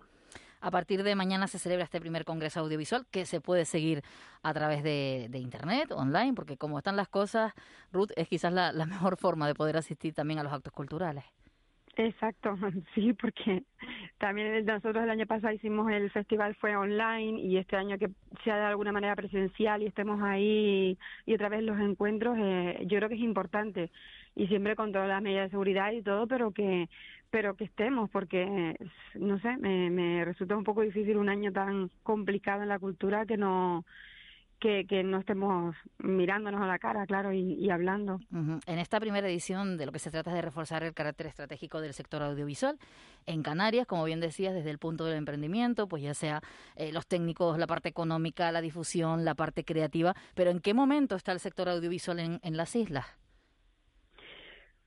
A 0.60 0.70
partir 0.72 1.04
de 1.04 1.14
mañana 1.14 1.46
se 1.46 1.60
celebra 1.60 1.84
este 1.84 2.00
primer 2.00 2.24
congreso 2.24 2.58
audiovisual 2.58 3.06
que 3.12 3.24
se 3.24 3.40
puede 3.40 3.66
seguir 3.66 4.02
a 4.42 4.52
través 4.52 4.82
de, 4.82 5.28
de 5.30 5.38
internet, 5.38 5.92
online, 5.92 6.34
porque 6.34 6.56
como 6.56 6.78
están 6.78 6.96
las 6.96 7.06
cosas, 7.06 7.52
Ruth, 7.92 8.10
es 8.16 8.26
quizás 8.26 8.52
la, 8.52 8.72
la 8.72 8.86
mejor 8.86 9.16
forma 9.16 9.46
de 9.46 9.54
poder 9.54 9.76
asistir 9.76 10.12
también 10.12 10.40
a 10.40 10.42
los 10.42 10.52
actos 10.52 10.72
culturales. 10.72 11.22
Exacto, 11.96 12.56
sí, 12.94 13.12
porque 13.12 13.64
también 14.18 14.64
nosotros 14.64 15.04
el 15.04 15.10
año 15.10 15.26
pasado 15.26 15.52
hicimos 15.52 15.90
el 15.92 16.10
festival 16.10 16.54
fue 16.54 16.74
online 16.74 17.38
y 17.42 17.58
este 17.58 17.76
año 17.76 17.98
que 17.98 18.08
sea 18.44 18.56
de 18.56 18.64
alguna 18.64 18.92
manera 18.92 19.14
presencial 19.14 19.82
y 19.82 19.86
estemos 19.86 20.22
ahí 20.22 20.96
y 21.26 21.34
otra 21.34 21.50
vez 21.50 21.62
los 21.62 21.78
encuentros, 21.78 22.36
eh, 22.40 22.78
yo 22.86 22.96
creo 22.96 23.08
que 23.10 23.16
es 23.16 23.20
importante. 23.20 23.90
Y 24.34 24.46
siempre 24.46 24.74
con 24.76 24.92
todas 24.92 25.08
las 25.08 25.20
medidas 25.20 25.46
de 25.46 25.50
seguridad 25.50 25.92
y 25.92 26.02
todo, 26.02 26.26
pero 26.26 26.52
que 26.52 26.88
pero 27.30 27.56
que 27.56 27.64
estemos 27.64 28.08
porque 28.10 28.76
no 29.14 29.38
sé, 29.40 29.56
me, 29.58 29.90
me 29.90 30.24
resulta 30.24 30.56
un 30.56 30.64
poco 30.64 30.80
difícil 30.82 31.16
un 31.18 31.28
año 31.28 31.52
tan 31.52 31.90
complicado 32.02 32.62
en 32.62 32.68
la 32.70 32.78
cultura 32.78 33.26
que 33.26 33.36
no 33.36 33.84
que, 34.62 34.86
que 34.86 35.02
no 35.02 35.18
estemos 35.18 35.74
mirándonos 35.98 36.62
a 36.62 36.66
la 36.66 36.78
cara, 36.78 37.04
claro, 37.04 37.32
y, 37.32 37.54
y 37.54 37.70
hablando. 37.70 38.20
En 38.30 38.78
esta 38.78 39.00
primera 39.00 39.28
edición 39.28 39.76
de 39.76 39.86
lo 39.86 39.92
que 39.92 39.98
se 39.98 40.12
trata 40.12 40.30
es 40.30 40.36
de 40.36 40.42
reforzar 40.42 40.84
el 40.84 40.94
carácter 40.94 41.26
estratégico 41.26 41.80
del 41.80 41.92
sector 41.92 42.22
audiovisual 42.22 42.78
en 43.26 43.42
Canarias, 43.42 43.88
como 43.88 44.04
bien 44.04 44.20
decías, 44.20 44.54
desde 44.54 44.70
el 44.70 44.78
punto 44.78 45.04
del 45.04 45.16
emprendimiento, 45.16 45.88
pues 45.88 46.04
ya 46.04 46.14
sea 46.14 46.40
eh, 46.76 46.92
los 46.92 47.08
técnicos, 47.08 47.58
la 47.58 47.66
parte 47.66 47.88
económica, 47.88 48.52
la 48.52 48.60
difusión, 48.60 49.24
la 49.24 49.34
parte 49.34 49.64
creativa, 49.64 50.14
pero 50.36 50.50
¿en 50.50 50.60
qué 50.60 50.74
momento 50.74 51.16
está 51.16 51.32
el 51.32 51.40
sector 51.40 51.68
audiovisual 51.68 52.20
en, 52.20 52.38
en 52.44 52.56
las 52.56 52.76
islas? 52.76 53.06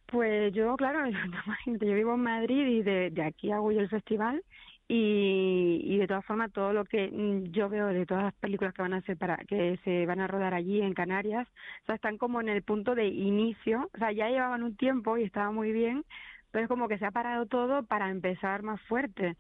Pues 0.06 0.54
yo, 0.54 0.77
claro, 0.77 1.00
yo 1.66 1.94
vivo 1.94 2.13
en 2.13 2.22
Madrid 2.22 2.66
y 2.66 2.81
de, 2.81 3.10
de 3.10 3.24
aquí 3.24 3.51
hago 3.51 3.74
yo 3.74 3.81
el 3.81 3.89
festival 3.89 4.42
y, 4.88 5.82
y 5.84 5.98
de 5.98 6.08
todas 6.08 6.25
formas 6.25 6.51
todo 6.51 6.72
lo 6.74 6.86
que 6.86 7.10
mm, 7.12 7.51
yo 7.51 7.70
veo 7.70 7.88
de 7.88 8.06
todas 8.06 8.25
las 8.25 8.34
películas 8.36 8.74
que 8.74 8.82
van 8.82 8.94
a 8.94 8.98
hacer 8.98 9.18
para 9.18 9.38
que 9.38 9.80
se 9.84 10.06
van 10.06 10.20
a 10.20 10.27
rodar 10.27 10.54
allí 10.54 10.82
en 10.82 10.94
Canarias, 10.94 11.48
o 11.84 11.86
sea, 11.88 11.96
están 11.96 12.18
como 12.18 12.42
en 12.42 12.50
el 12.50 12.62
punto 12.63 12.96
de 12.96 13.08
inicio, 13.08 13.89
o 13.94 13.98
sea, 13.98 14.12
ya 14.12 14.30
llevaban 14.30 14.63
un 14.63 14.75
tiempo 14.75 15.18
y 15.18 15.24
estaba 15.24 15.51
muy 15.51 15.72
bien, 15.72 16.04
pero 16.51 16.63
es 16.65 16.70
como 16.70 16.88
que 16.88 16.98
se 17.00 17.06
ha 17.06 17.12
parado 17.12 17.46
todo 17.48 17.84
para 17.84 18.10
empezar 18.10 18.63
más 18.63 18.82
fuerte. 18.84 19.36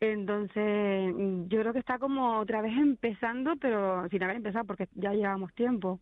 Entonces, 0.00 1.14
mm, 1.14 1.48
yo 1.48 1.60
creo 1.60 1.72
que 1.72 1.78
está 1.78 1.98
como 1.98 2.38
otra 2.40 2.60
vez 2.60 2.72
empezando, 2.76 3.54
pero 3.56 4.08
sin 4.08 4.22
haber 4.22 4.36
empezado 4.36 4.64
porque 4.64 4.88
ya 4.94 5.12
llevamos 5.12 5.52
tiempo. 5.54 6.00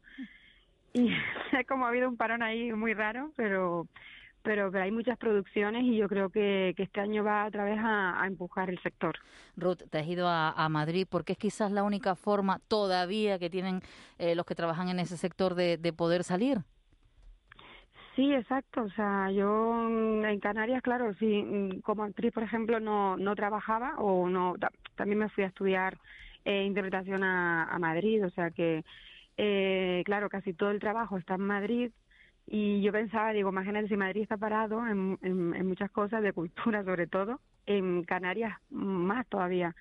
Y 0.95 1.13
es 1.53 1.67
como 1.69 1.85
ha 1.87 1.91
habido 1.91 2.09
un 2.09 2.17
parón 2.17 2.43
ahí 2.43 2.73
muy 2.73 2.95
raro, 2.95 3.31
pero 3.37 3.87
pero, 4.43 4.71
pero 4.73 4.85
hay 4.85 4.91
muchas 4.93 5.19
producciones 5.19 5.85
y 5.85 5.97
yo 5.97 6.09
creo 6.09 6.31
que, 6.31 6.75
que 6.77 6.83
este 6.85 7.01
año 7.01 7.25
va 7.25 7.47
otra 7.47 7.65
vez 7.65 7.79
a, 7.79 8.23
a 8.23 8.27
empujar 8.27 8.71
el 8.71 8.81
sector. 8.83 9.17
Ruth, 9.57 9.83
te 9.91 9.99
has 9.99 10.07
ido 10.07 10.29
a, 10.29 10.51
a 10.53 10.69
Madrid 10.69 11.07
porque 11.09 11.33
es 11.33 11.39
quizás 11.39 11.71
la 11.73 11.83
única 11.83 12.15
forma 12.15 12.61
todavía 12.69 13.39
que 13.39 13.51
tienen 13.51 13.83
eh, 14.19 14.35
los 14.35 14.47
que 14.47 14.55
trabajan 14.55 14.89
en 14.89 15.01
ese 15.01 15.17
sector 15.17 15.55
de, 15.55 15.77
de 15.79 15.93
poder 15.93 16.25
salir. 16.25 16.63
Sí, 18.17 18.33
exacto. 18.35 18.83
O 18.83 18.91
sea, 18.91 19.31
yo 19.31 19.47
mm, 19.89 20.25
en 20.25 20.41
Canarias, 20.41 20.83
claro, 20.83 21.15
sí, 21.15 21.43
mm, 21.43 21.81
como 21.83 22.05
actriz, 22.05 22.33
por 22.33 22.43
ejemplo, 22.43 22.81
no, 22.81 23.17
no 23.17 23.35
trabajaba 23.37 23.95
o 23.99 24.29
no, 24.29 24.55
ta- 24.59 24.71
también 24.97 25.19
me 25.19 25.29
fui 25.31 25.45
a 25.45 25.49
estudiar 25.49 25.99
eh, 26.45 26.65
interpretación 26.65 27.23
a, 27.25 27.65
a 27.65 27.79
Madrid, 27.79 28.25
o 28.27 28.31
sea 28.31 28.51
que, 28.51 28.85
eh, 29.39 30.03
claro, 30.07 30.29
casi 30.29 30.55
todo 30.55 30.71
el 30.71 30.81
trabajo 30.81 31.19
está 31.19 31.35
en 31.35 31.43
Madrid 31.43 31.93
y 32.53 32.83
yo 32.83 32.91
pensaba, 32.91 33.33
digo, 33.33 33.51
imagínate 33.51 33.87
si 33.87 33.97
Madrid 33.97 34.23
está 34.23 34.37
parado 34.37 34.85
en, 34.85 35.17
en, 35.23 35.55
en 35.55 35.67
muchas 35.69 35.89
cosas 35.93 36.21
de 36.21 36.33
cultura, 36.33 36.85
sobre 36.85 37.07
todo, 37.07 37.41
en 37.65 38.03
Canarias 38.03 38.59
más 38.71 39.27
todavía. 39.29 39.77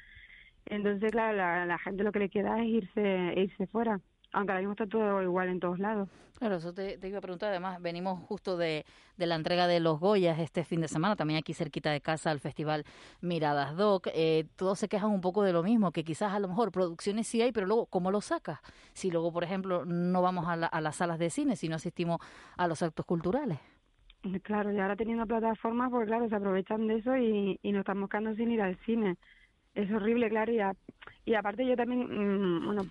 Entonces, 0.68 1.12
claro, 1.12 1.36
la, 1.36 1.66
la 1.66 1.80
gente 1.80 2.04
lo 2.04 2.12
que 2.12 2.20
le 2.20 2.30
queda 2.30 2.62
es 2.62 2.68
irse, 2.68 3.34
irse 3.38 3.66
fuera, 3.68 4.00
aunque 4.34 4.52
ahora 4.54 4.62
mismo 4.62 4.74
está 4.74 4.88
todo 4.88 5.22
igual 5.24 5.50
en 5.50 5.60
todos 5.60 5.80
lados. 5.80 6.10
Claro, 6.38 6.56
eso 6.56 6.74
te, 6.74 6.98
te 6.98 7.10
iba 7.10 7.18
a 7.18 7.22
preguntar. 7.22 7.50
Además, 7.50 7.82
venimos 7.82 8.24
justo 8.24 8.56
de, 8.56 8.86
de 9.18 9.26
la 9.28 9.36
entrega 9.36 9.68
de 9.68 9.82
los 9.82 10.00
Goyas 10.00 10.40
este 10.40 10.64
fin 10.64 10.80
de 10.80 10.88
semana, 10.88 11.18
también 11.18 11.38
aquí 11.38 11.54
cerquita 11.54 11.92
de 11.92 12.00
casa, 12.00 12.32
al 12.32 12.40
Festival 12.40 12.86
Miradas 13.20 13.76
Doc. 13.76 14.08
Eh, 14.14 14.46
todos 14.56 14.80
se 14.80 14.88
quejan 14.88 15.10
un 15.12 15.20
poco 15.20 15.44
de 15.44 15.52
lo 15.52 15.64
mismo, 15.64 15.92
que 15.92 16.06
quizás 16.06 16.32
a 16.34 16.40
lo 16.40 16.48
mejor 16.48 16.72
producciones 16.72 17.28
sí 17.28 17.42
hay, 17.42 17.52
pero 17.52 17.68
luego, 17.68 17.88
¿cómo 17.88 18.10
lo 18.10 18.22
sacas? 18.22 18.60
Si 18.94 19.12
luego, 19.12 19.34
por 19.34 19.44
ejemplo, 19.44 19.84
no 19.86 20.22
vamos 20.22 20.48
a, 20.48 20.56
la- 20.56 20.68
a 20.68 20.80
las 20.80 20.96
salas 20.96 21.20
de 21.20 21.30
cine, 21.30 21.58
si 21.58 21.68
no 21.68 21.76
asistimos 21.76 22.20
a 22.56 22.68
los 22.70 22.82
actos 22.84 23.06
culturales. 23.06 23.60
Claro, 24.44 24.72
y 24.74 24.80
ahora 24.80 24.96
teniendo 24.98 25.26
plataformas, 25.26 25.90
pues 25.92 26.06
claro, 26.08 26.28
se 26.28 26.36
aprovechan 26.36 26.88
de 26.88 26.96
eso 26.98 27.16
y, 27.16 27.58
y 27.64 27.72
nos 27.72 27.82
estamos 27.82 28.10
quedando 28.10 28.36
sin 28.36 28.52
ir 28.52 28.62
al 28.62 28.76
cine. 28.86 29.16
Es 29.76 29.92
horrible, 29.92 30.30
claro, 30.30 30.52
y, 30.54 30.60
a- 30.62 30.76
y 31.26 31.36
aparte 31.36 31.66
yo 31.66 31.76
también, 31.78 32.02
mm, 32.62 32.66
bueno, 32.66 32.84
mm, 32.86 32.90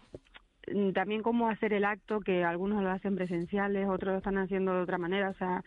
también 0.95 1.23
cómo 1.23 1.49
hacer 1.49 1.73
el 1.73 1.85
acto, 1.85 2.21
que 2.21 2.45
algunos 2.45 2.83
lo 2.83 2.91
hacen 2.91 3.15
presenciales, 3.17 3.89
otros 3.89 4.13
lo 4.13 4.19
están 4.19 4.39
haciendo 4.39 4.75
de 4.75 4.83
otra 4.83 4.99
manera, 4.99 5.31
o 5.31 5.35
sea, 5.35 5.63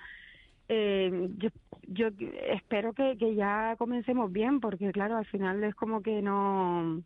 eh, 0.70 1.30
yo, 1.38 1.50
yo 1.88 2.08
espero 2.48 2.94
que, 2.94 3.18
que 3.18 3.36
ya 3.36 3.76
comencemos 3.78 4.32
bien, 4.32 4.60
porque 4.60 4.92
claro, 4.92 5.18
al 5.18 5.26
final 5.26 5.64
es 5.64 5.76
como 5.76 6.02
que 6.02 6.22
no 6.22 7.02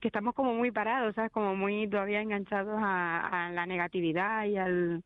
que 0.00 0.08
estamos 0.08 0.34
como 0.34 0.52
muy 0.52 0.70
parados, 0.70 1.14
¿sabes? 1.14 1.32
Como 1.32 1.56
muy 1.56 1.88
todavía 1.88 2.20
enganchados 2.20 2.76
a 2.78 3.50
la 3.54 3.64
negatividad 3.64 4.44
y 4.44 4.58
al... 4.58 5.02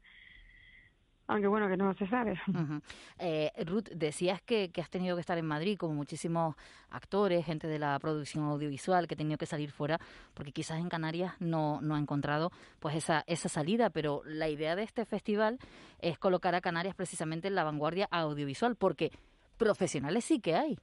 Aunque 1.28 1.46
bueno, 1.46 1.68
que 1.68 1.76
no 1.76 1.94
se 1.94 2.06
sabe. 2.08 2.40
Eh, 3.20 3.50
Ruth, 3.66 3.88
decías 3.94 4.40
que, 4.42 4.70
que 4.70 4.80
has 4.80 4.88
tenido 4.88 5.16
que 5.16 5.20
estar 5.20 5.36
en 5.36 5.46
Madrid 5.46 5.76
como 5.76 5.92
muchísimos 5.94 6.56
actores, 6.90 7.44
gente 7.44 7.66
de 7.66 7.78
la 7.78 7.98
producción 7.98 8.44
audiovisual 8.44 9.06
que 9.06 9.14
ha 9.14 9.16
tenido 9.16 9.36
que 9.36 9.44
salir 9.44 9.70
fuera, 9.70 9.98
porque 10.34 10.52
quizás 10.52 10.78
en 10.78 10.88
Canarias 10.88 11.34
no, 11.40 11.80
no 11.82 11.96
ha 11.96 11.98
encontrado 11.98 12.50
pues 12.80 12.94
esa, 12.94 13.24
esa 13.26 13.48
salida, 13.48 13.90
pero 13.90 14.22
la 14.24 14.48
idea 14.48 14.74
de 14.76 14.84
este 14.84 15.04
festival 15.04 15.58
es 16.00 16.18
colocar 16.18 16.54
a 16.54 16.60
Canarias 16.60 16.94
precisamente 16.94 17.48
en 17.48 17.56
la 17.56 17.64
vanguardia 17.64 18.08
audiovisual, 18.10 18.76
porque 18.76 19.10
profesionales 19.58 20.24
sí 20.24 20.40
que 20.40 20.54
hay. 20.54 20.78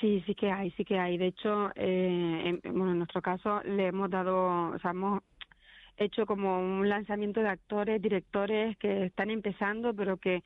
Sí, 0.00 0.22
sí 0.26 0.34
que 0.34 0.50
hay, 0.50 0.70
sí 0.72 0.84
que 0.84 0.98
hay. 0.98 1.18
De 1.18 1.26
hecho, 1.26 1.70
eh, 1.74 2.58
en, 2.64 2.74
bueno, 2.74 2.92
en 2.92 2.98
nuestro 2.98 3.20
caso 3.20 3.60
le 3.64 3.88
hemos 3.88 4.10
dado, 4.10 4.70
o 4.70 4.78
sea, 4.78 4.92
hemos 4.92 5.22
hecho 6.02 6.26
como 6.26 6.58
un 6.60 6.88
lanzamiento 6.88 7.40
de 7.40 7.48
actores, 7.48 8.00
directores 8.02 8.76
que 8.78 9.04
están 9.06 9.30
empezando, 9.30 9.94
pero 9.94 10.16
que, 10.16 10.42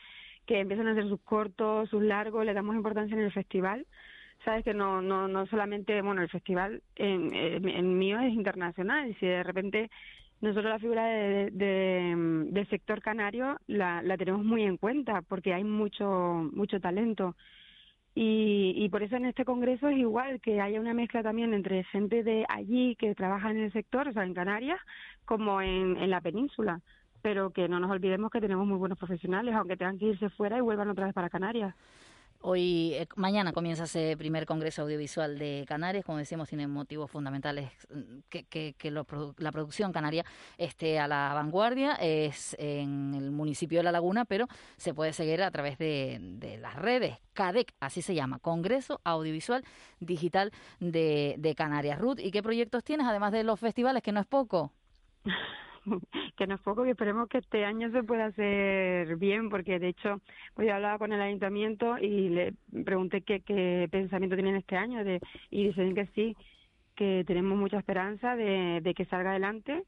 que 0.46 0.60
empiezan 0.60 0.88
a 0.88 0.92
hacer 0.92 1.08
sus 1.08 1.20
cortos, 1.22 1.88
sus 1.90 2.02
largos, 2.02 2.44
le 2.44 2.54
damos 2.54 2.76
importancia 2.76 3.16
en 3.16 3.22
el 3.22 3.32
festival. 3.32 3.86
Sabes 4.44 4.64
que 4.64 4.75
no, 4.75 5.00
no, 5.02 5.28
no 5.28 5.46
solamente, 5.46 6.00
bueno, 6.02 6.22
el 6.22 6.28
festival 6.28 6.82
en, 6.96 7.32
en, 7.34 7.98
mío 7.98 8.20
es 8.20 8.32
internacional, 8.32 9.16
si 9.18 9.26
de 9.26 9.42
repente 9.42 9.90
nosotros 10.40 10.70
la 10.70 10.78
figura 10.78 11.06
de, 11.06 11.50
de- 11.50 12.44
del 12.50 12.68
sector 12.68 13.00
canario 13.00 13.58
la, 13.66 14.02
la 14.02 14.16
tenemos 14.16 14.44
muy 14.44 14.62
en 14.64 14.76
cuenta 14.76 15.22
porque 15.22 15.54
hay 15.54 15.64
mucho, 15.64 16.48
mucho 16.52 16.78
talento. 16.80 17.34
Y, 18.18 18.73
y 18.75 18.88
por 18.88 19.02
eso 19.02 19.16
en 19.16 19.26
este 19.26 19.44
congreso 19.44 19.88
es 19.88 19.99
igual 19.99 20.40
que 20.40 20.62
haya 20.62 20.80
una 20.80 20.94
mezcla 20.94 21.23
también 21.23 21.52
entre 21.52 21.85
gente 21.85 22.25
de 22.25 22.46
allí 22.49 22.96
que 22.96 23.14
trabaja 23.14 23.50
en 23.50 23.58
el 23.58 23.73
sector, 23.75 24.08
o 24.08 24.12
sea, 24.14 24.25
en 24.25 24.32
Canarias, 24.32 24.80
como 25.26 25.61
en, 25.61 25.99
en 25.99 26.08
la 26.08 26.23
península. 26.23 26.80
Pero 27.20 27.50
que 27.50 27.68
no 27.68 27.78
nos 27.78 27.90
olvidemos 27.90 28.30
que 28.30 28.40
tenemos 28.40 28.66
muy 28.66 28.78
buenos 28.78 28.99
profesionales, 28.99 29.54
aunque 29.54 29.76
tengan 29.76 29.99
que 29.99 30.06
irse 30.06 30.30
fuera 30.30 30.56
y 30.56 30.62
vuelvan 30.62 30.88
otra 30.88 31.04
vez 31.04 31.14
para 31.14 31.28
Canarias. 31.28 31.75
Hoy, 32.40 32.93
eh, 32.95 33.09
mañana 33.16 33.52
comienza 33.52 33.85
ese 33.85 34.16
primer 34.16 34.47
Congreso 34.47 34.83
Audiovisual 34.83 35.38
de 35.38 35.64
Canarias. 35.66 36.05
Como 36.05 36.19
decimos, 36.19 36.49
tiene 36.49 36.66
motivos 36.69 37.11
fundamentales 37.11 37.71
mm, 37.90 38.19
que, 38.28 38.45
que- 38.45 38.75
que 38.78 38.90
lo 38.90 39.05
la 39.38 39.50
producción 39.52 39.93
canaria 39.93 40.25
esté 40.57 40.99
a 41.00 41.09
la 41.09 41.33
vanguardia. 41.35 41.95
Es 41.95 42.55
en 42.59 43.14
el 43.14 43.31
municipio 43.33 43.78
de 43.81 43.85
La 43.85 43.93
Laguna, 43.93 44.25
pero 44.25 44.47
se 44.76 44.95
puede 44.95 45.12
seguir 45.12 45.43
a 45.43 45.50
través 45.50 45.76
de, 45.78 46.19
de 46.21 46.59
las 46.59 46.76
redes. 46.76 47.16
CADEC, 47.33 47.73
así 47.81 48.00
se 48.02 48.14
llama, 48.14 48.38
Congreso 48.38 49.00
Audiovisual 49.05 49.64
Digital 50.00 50.52
de, 50.78 51.35
de 51.38 51.55
Canarias. 51.55 51.99
Ruth, 51.99 52.19
¿y 52.21 52.31
qué 52.31 52.43
proyectos 52.43 52.85
tienes, 52.85 53.07
además 53.07 53.33
de 53.33 53.43
los 53.45 53.59
festivales, 53.59 54.02
que 54.02 54.12
no 54.12 54.21
es 54.21 54.26
poco? 54.26 54.73
que 56.37 56.47
no 56.47 56.55
es 56.55 56.61
poco 56.61 56.87
y 56.87 56.90
esperemos 56.90 57.28
que 57.28 57.38
este 57.38 57.64
año 57.64 57.90
se 57.90 58.02
pueda 58.02 58.26
hacer 58.26 59.16
bien, 59.16 59.49
porque 59.49 59.78
de 59.78 59.88
hecho, 59.88 60.21
pues 60.55 60.69
yo 60.69 60.75
hablaba 60.75 60.99
con 60.99 61.12
el 61.12 61.21
ayuntamiento 61.21 61.99
y 61.99 62.28
le 62.28 62.55
pregunté 62.85 63.23
qué, 63.23 63.40
qué 63.40 63.88
pensamiento 63.90 64.37
tienen 64.37 64.57
este 64.57 64.76
año 64.76 65.05
de, 65.05 65.21
y 65.50 65.69
dicen 65.69 65.95
que 65.95 66.07
sí, 66.14 66.37
que 66.95 67.25
tenemos 67.26 67.59
mucha 67.59 67.78
esperanza 67.78 68.37
de, 68.37 68.81
de 68.83 68.95
que 68.95 69.05
salga 69.07 69.31
adelante. 69.31 69.85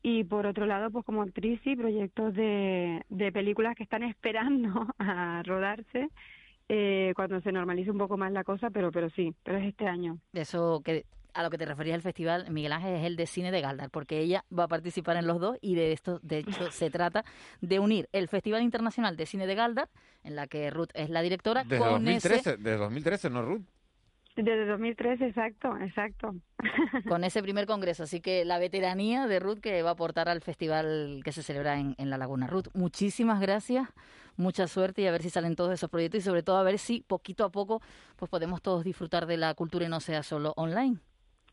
Y 0.00 0.24
por 0.24 0.46
otro 0.46 0.64
lado, 0.66 0.90
pues 0.90 1.04
como 1.04 1.22
actriz 1.22 1.60
y 1.64 1.74
proyectos 1.74 2.32
de, 2.34 3.04
de 3.08 3.32
películas 3.32 3.74
que 3.74 3.82
están 3.82 4.02
esperando 4.04 4.86
a 4.98 5.42
rodarse 5.44 6.08
eh, 6.68 7.12
cuando 7.16 7.40
se 7.40 7.50
normalice 7.50 7.90
un 7.90 7.98
poco 7.98 8.16
más 8.16 8.30
la 8.30 8.44
cosa, 8.44 8.70
pero 8.70 8.92
pero 8.92 9.08
sí, 9.10 9.34
pero 9.42 9.58
es 9.58 9.66
este 9.66 9.86
año. 9.86 10.18
Eso 10.32 10.82
que 10.84 11.04
a 11.38 11.42
lo 11.44 11.50
que 11.50 11.58
te 11.58 11.66
referías 11.66 11.94
el 11.94 12.02
festival, 12.02 12.50
Miguel 12.50 12.72
Ángel, 12.72 12.96
es 12.96 13.04
el 13.04 13.14
de 13.14 13.26
cine 13.26 13.52
de 13.52 13.60
Galdar, 13.60 13.90
porque 13.90 14.18
ella 14.18 14.44
va 14.56 14.64
a 14.64 14.68
participar 14.68 15.16
en 15.16 15.28
los 15.28 15.38
dos 15.38 15.56
y 15.60 15.76
de 15.76 15.92
esto, 15.92 16.18
de 16.24 16.38
hecho, 16.38 16.72
se 16.72 16.90
trata 16.90 17.24
de 17.60 17.78
unir 17.78 18.08
el 18.12 18.26
Festival 18.26 18.60
Internacional 18.62 19.16
de 19.16 19.24
Cine 19.24 19.46
de 19.46 19.54
Galdar, 19.54 19.88
en 20.24 20.34
la 20.34 20.48
que 20.48 20.68
Ruth 20.70 20.90
es 20.94 21.10
la 21.10 21.22
directora, 21.22 21.62
Desde 21.62 21.78
con 21.78 22.04
2013, 22.04 22.34
ese 22.34 22.56
desde 22.56 22.76
2013, 22.78 23.30
¿no, 23.30 23.42
Ruth? 23.42 23.62
Desde 24.34 24.66
2013, 24.66 25.26
exacto, 25.26 25.76
exacto. 25.78 26.34
con 27.08 27.22
ese 27.22 27.40
primer 27.40 27.66
congreso. 27.66 28.02
Así 28.02 28.20
que 28.20 28.44
la 28.44 28.58
veteranía 28.58 29.28
de 29.28 29.38
Ruth 29.38 29.58
que 29.60 29.82
va 29.82 29.90
a 29.90 29.92
aportar 29.92 30.28
al 30.28 30.40
festival 30.40 31.20
que 31.24 31.30
se 31.30 31.44
celebra 31.44 31.78
en, 31.78 31.94
en 31.98 32.10
La 32.10 32.18
Laguna. 32.18 32.48
Ruth, 32.48 32.66
muchísimas 32.74 33.40
gracias, 33.40 33.88
mucha 34.36 34.66
suerte 34.66 35.02
y 35.02 35.06
a 35.06 35.12
ver 35.12 35.22
si 35.22 35.30
salen 35.30 35.54
todos 35.54 35.72
esos 35.72 35.88
proyectos 35.88 36.20
y 36.20 36.24
sobre 36.24 36.42
todo 36.42 36.56
a 36.56 36.64
ver 36.64 36.78
si 36.78 37.00
poquito 37.00 37.44
a 37.44 37.50
poco 37.50 37.80
pues 38.16 38.28
podemos 38.28 38.60
todos 38.60 38.82
disfrutar 38.82 39.26
de 39.26 39.36
la 39.36 39.54
cultura 39.54 39.86
y 39.86 39.88
no 39.88 40.00
sea 40.00 40.24
solo 40.24 40.52
online. 40.56 40.98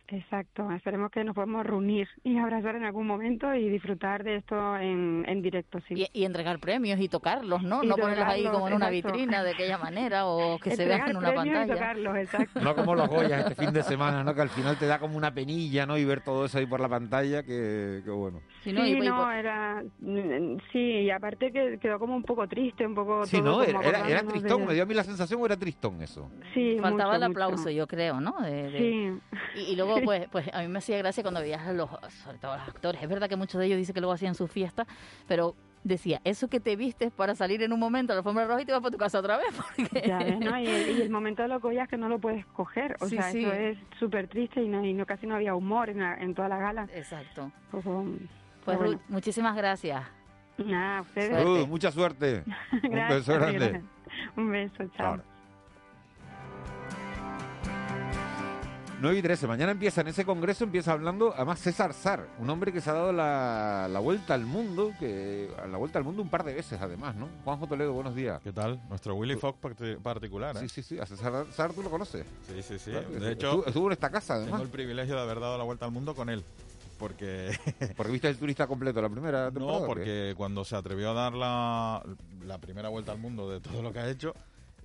Exacto, 0.08 0.70
esperemos 0.72 1.10
que 1.10 1.24
nos 1.24 1.34
podamos 1.34 1.66
reunir 1.66 2.08
y 2.24 2.38
abrazar 2.38 2.76
en 2.76 2.84
algún 2.84 3.08
momento 3.08 3.54
y 3.56 3.70
disfrutar 3.70 4.24
de 4.24 4.36
esto 4.36 4.78
en, 4.78 5.26
en 5.28 5.42
directo, 5.42 5.80
sí. 5.88 5.96
Y, 6.14 6.22
y 6.22 6.26
entregar 6.26 6.60
premios 6.60 7.00
y 7.00 7.10
tocarlos, 7.10 7.64
¿no? 7.64 7.84
Y 7.84 7.88
no 7.88 7.96
ponerlos 7.96 8.28
ahí 8.28 8.44
como 8.44 8.68
en 8.68 8.76
una 8.76 8.90
exacto. 8.92 9.18
vitrina 9.18 9.44
de 9.44 9.52
aquella 9.52 9.80
manera 9.80 10.28
o 10.28 10.60
que 10.60 10.76
se 10.76 10.86
vean 10.86 11.10
Entregar 11.10 11.10
en 11.10 11.18
una 11.18 11.32
y 11.32 11.36
pantalla. 11.36 11.74
tocarlos, 11.74 12.18
exacto. 12.18 12.60
No 12.62 12.76
como 12.76 12.94
los 12.94 13.10
Goyas 13.10 13.40
este 13.50 13.56
fin 13.56 13.74
de 13.74 13.82
semana, 13.82 14.24
¿no? 14.24 14.36
Que 14.36 14.42
al 14.42 14.50
final 14.50 14.78
te 14.78 14.86
da 14.86 15.00
como 15.00 15.18
una 15.18 15.34
penilla, 15.34 15.88
¿no? 15.88 15.98
Y 15.98 16.06
ver 16.06 16.22
todo 16.22 16.46
eso 16.46 16.60
ahí 16.60 16.68
por 16.68 16.80
la 16.80 16.90
pantalla, 16.90 17.42
que, 17.42 18.02
que 18.06 18.12
bueno. 18.12 18.42
Sí, 18.66 18.72
Sí, 18.72 18.76
¿no? 18.76 18.86
Y- 18.86 18.92
y 18.94 19.00
no, 19.08 19.18
por- 19.24 19.34
era... 19.34 19.84
mm, 20.00 20.58
Sí, 20.72 20.80
y 20.80 21.10
aparte 21.12 21.52
que 21.52 21.78
quedó 21.80 22.00
como 22.00 22.16
un 22.16 22.24
poco 22.24 22.48
triste, 22.48 22.86
un 22.86 22.96
poco... 22.96 23.24
Sí, 23.26 23.38
todo 23.38 23.58
¿no? 23.58 23.64
Era, 23.64 23.80
era, 23.80 23.90
era 23.90 23.98
acordándonos 24.00 24.34
de- 24.34 24.40
tristón, 24.40 24.66
me 24.68 24.74
dio 24.74 24.84
a 24.84 24.86
mí 24.88 24.94
la 24.96 25.04
sensación 25.04 25.40
o 25.42 25.46
era 25.46 25.56
tristón 25.56 26.02
eso. 26.02 26.30
Sí, 26.56 26.78
Faltaba 26.82 27.12
mucho, 27.14 27.26
el 27.26 27.32
aplauso, 27.32 27.58
mucho. 27.58 27.70
yo 27.70 27.88
creo, 27.88 28.20
¿no? 28.20 28.34
De- 28.42 28.72
de- 28.72 28.80
Sí. 29.56 29.60
Y, 29.62 29.74
y 29.74 29.76
luego, 29.76 29.96
pues, 30.04 30.28
pues 30.32 30.50
a 30.54 30.62
mí 30.64 30.68
me 30.68 30.80
hacía 30.80 30.98
gracia 30.98 31.22
cuando 31.24 31.40
veías 31.42 31.62
a 31.68 31.74
los, 31.74 31.90
sobre 32.24 32.40
todo 32.40 32.54
a 32.54 32.58
los 32.58 32.68
actores. 32.68 33.02
Es 33.04 33.08
verdad 33.08 33.30
que 33.30 33.36
muchos 33.36 33.60
de 33.60 33.68
ellos 33.68 33.78
dicen 33.78 33.94
que 33.94 34.02
luego 34.02 34.14
hacían 34.14 34.34
su 34.34 34.48
fiesta, 34.48 34.88
pero 35.28 35.56
decía, 35.84 36.20
eso 36.24 36.48
que 36.48 36.60
te 36.60 36.76
vistes 36.76 37.12
para 37.12 37.36
salir 37.36 37.62
en 37.62 37.72
un 37.72 37.80
momento 37.80 38.12
a 38.12 38.16
la 38.16 38.22
alfombra 38.22 38.46
roja 38.48 38.64
y 38.64 38.66
te 38.66 38.72
vas 38.72 38.82
para 38.82 38.90
tu 38.92 38.98
casa 38.98 39.20
otra 39.20 39.38
vez. 39.38 39.46
Porque... 39.78 40.02
Ya 40.08 40.18
ves, 40.18 40.40
¿no? 40.40 40.58
Y 40.60 40.66
el, 40.66 40.98
y 40.98 41.02
el 41.04 41.12
momento 41.12 41.44
de 41.44 41.48
los 41.48 41.62
Goyas 41.62 41.88
que 41.88 41.96
no 41.96 42.10
lo 42.10 42.18
puedes 42.18 42.44
coger, 42.48 42.96
o 43.02 43.06
Sí, 43.08 43.16
sea, 43.18 43.30
sí. 43.32 43.42
eso 43.44 43.54
es 43.54 43.78
súper 44.00 44.28
triste 44.28 44.64
y, 44.64 44.68
no, 44.68 44.84
y 44.84 44.94
no, 44.94 45.06
casi 45.06 45.28
no 45.28 45.36
había 45.36 45.54
humor 45.54 45.90
en, 45.92 46.00
la- 46.00 46.16
en 46.18 46.34
toda 46.34 46.50
la 46.50 46.58
gala. 46.58 46.88
Exacto. 46.96 47.52
Pues, 47.70 47.86
um, 47.86 48.18
Pues 48.66 48.80
Ruth, 48.80 49.00
muchísimas 49.10 49.56
gracias. 49.56 50.04
Nada, 50.58 51.02
ustedes. 51.02 51.30
Suerte. 51.30 51.44
Ruth, 51.60 51.68
mucha 51.68 51.92
suerte. 51.92 52.44
Un 52.84 53.08
beso 53.10 53.34
grande. 53.36 53.58
gracias. 53.70 53.84
Un 54.38 54.52
beso, 54.52 54.84
chao. 54.98 55.08
Ahora. 55.08 55.24
9 59.02 59.20
y 59.20 59.22
13. 59.22 59.46
Mañana 59.48 59.74
empieza 59.74 60.02
en 60.02 60.08
ese 60.08 60.26
congreso, 60.26 60.64
empieza 60.64 60.94
hablando, 60.94 61.34
además 61.36 61.60
César 61.60 61.94
Sar, 61.94 62.28
un 62.40 62.50
hombre 62.50 62.72
que 62.72 62.80
se 62.80 62.90
ha 62.90 62.94
dado 62.94 63.12
la, 63.12 63.88
la 63.92 64.00
vuelta 64.00 64.34
al 64.34 64.46
mundo, 64.46 64.94
que 64.98 65.50
la 65.70 65.78
vuelta 65.78 66.00
al 66.00 66.06
mundo 66.06 66.22
un 66.22 66.30
par 66.30 66.44
de 66.46 66.54
veces 66.54 66.82
además, 66.82 67.14
¿no? 67.16 67.28
Juanjo 67.44 67.68
Toledo, 67.68 67.92
buenos 67.92 68.16
días. 68.16 68.42
¿Qué 68.42 68.54
tal? 68.54 68.82
Nuestro 68.88 69.14
Willy 69.16 69.36
Fox 69.36 69.60
parti- 69.62 69.98
particular, 70.02 70.56
¿eh? 70.56 70.60
Sí, 70.62 70.70
sí, 70.70 70.82
sí, 70.82 70.98
a 71.00 71.06
César 71.06 71.46
Sar 71.52 71.74
tú 71.74 71.84
lo 71.84 71.90
conoces. 71.90 72.26
Sí, 72.48 72.64
sí, 72.64 72.80
sí. 72.80 72.92
Claro 72.92 73.10
De 73.10 73.32
hecho, 73.34 73.48
Estuvo, 73.50 73.66
estuvo 73.68 73.88
en 73.88 73.92
esta 73.94 74.10
casa 74.10 74.36
tengo 74.36 74.44
además, 74.46 74.62
el 74.62 74.70
privilegio 74.70 75.14
de 75.16 75.22
haber 75.22 75.40
dado 75.42 75.58
la 75.58 75.66
vuelta 75.66 75.86
al 75.86 75.92
mundo 75.92 76.16
con 76.16 76.30
él. 76.30 76.44
Porque 76.98 77.52
porque 77.98 78.12
viste 78.12 78.28
el 78.28 78.38
turista 78.38 78.68
completo 78.68 79.02
la 79.02 79.10
primera 79.10 79.52
temporada. 79.52 79.80
No, 79.82 79.86
porque 79.86 80.34
cuando 80.38 80.64
se 80.64 80.76
atrevió 80.76 81.12
a 81.12 81.14
dar 81.14 81.34
la, 81.34 82.04
la 82.46 82.58
primera 82.60 82.90
vuelta 82.90 83.12
al 83.12 83.20
mundo 83.20 83.50
de 83.50 83.60
todo 83.60 83.82
lo 83.82 83.92
que 83.92 84.00
ha 84.00 84.10
hecho, 84.10 84.34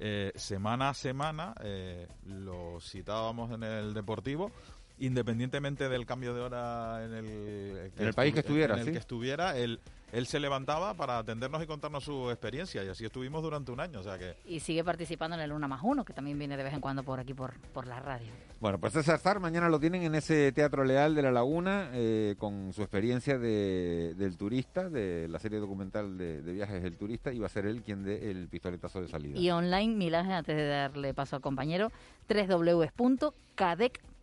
eh, 0.03 0.33
semana 0.35 0.89
a 0.89 0.95
semana 0.95 1.55
eh, 1.63 2.09
lo 2.27 2.81
citábamos 2.81 3.53
en 3.53 3.63
el 3.63 3.93
deportivo, 3.93 4.51
independientemente 4.99 5.91
del 5.91 6.07
cambio 6.07 6.35
de 6.35 6.41
hora 6.41 7.05
en 7.05 7.15
el, 7.15 7.93
En 7.99 8.07
el 8.07 8.15
país 8.15 8.33
que 8.33 8.41
estuviera, 8.41 8.75
en 8.75 8.81
el 8.81 8.87
¿sí? 8.87 8.93
que 8.93 8.99
estuviera, 8.99 9.59
él, 9.59 9.79
él 10.13 10.27
se 10.27 10.41
levantaba 10.41 10.95
para 10.95 11.19
atendernos 11.19 11.63
y 11.63 11.67
contarnos 11.67 12.05
su 12.05 12.31
experiencia 12.31 12.85
y 12.85 12.89
así 12.89 13.05
estuvimos 13.05 13.43
durante 13.43 13.73
un 13.73 13.81
año, 13.81 14.01
o 14.01 14.03
sea 14.03 14.19
que 14.19 14.37
Y 14.45 14.61
sigue 14.61 14.85
participando 14.85 15.37
en 15.37 15.43
el 15.43 15.53
Una 15.53 15.69
más 15.69 15.81
Uno, 15.83 16.05
que 16.05 16.13
también 16.13 16.39
viene 16.39 16.57
de 16.57 16.63
vez 16.65 16.75
en 16.75 16.81
cuando 16.81 17.03
por 17.03 17.21
aquí, 17.21 17.35
por, 17.35 17.59
por 17.73 17.87
la 17.87 18.01
radio. 18.01 18.29
Bueno, 18.61 18.79
pues 18.79 18.93
César 18.93 19.19
Sar 19.19 19.41
mañana 19.41 19.69
lo 19.71 19.81
tienen 19.81 20.03
en 20.03 20.15
ese 20.15 20.53
Teatro 20.53 20.85
Leal 20.85 21.15
de 21.15 21.23
La 21.23 21.33
Laguna 21.33 21.91
eh, 21.95 22.35
con 22.39 22.73
su 22.75 22.83
experiencia 22.83 23.39
de, 23.39 24.15
del 24.17 24.37
turista, 24.37 24.91
de 24.91 25.29
la 25.29 25.39
serie 25.39 25.59
documental 25.59 26.19
de, 26.19 26.43
de 26.43 26.53
viajes 26.53 26.83
del 26.83 26.99
turista, 26.99 27.33
y 27.33 27.39
va 27.39 27.47
a 27.47 27.51
ser 27.51 27.65
él 27.65 27.83
quien 27.83 28.05
dé 28.05 28.31
el 28.31 28.49
pistoletazo 28.49 29.01
de 29.01 29.09
salida. 29.09 29.39
Y 29.39 29.51
online, 29.51 29.95
Milán, 29.95 30.31
antes 30.31 30.57
de 30.57 30.67
darle 30.67 31.15
paso 31.15 31.37
al 31.37 31.43
compañero, 31.43 31.91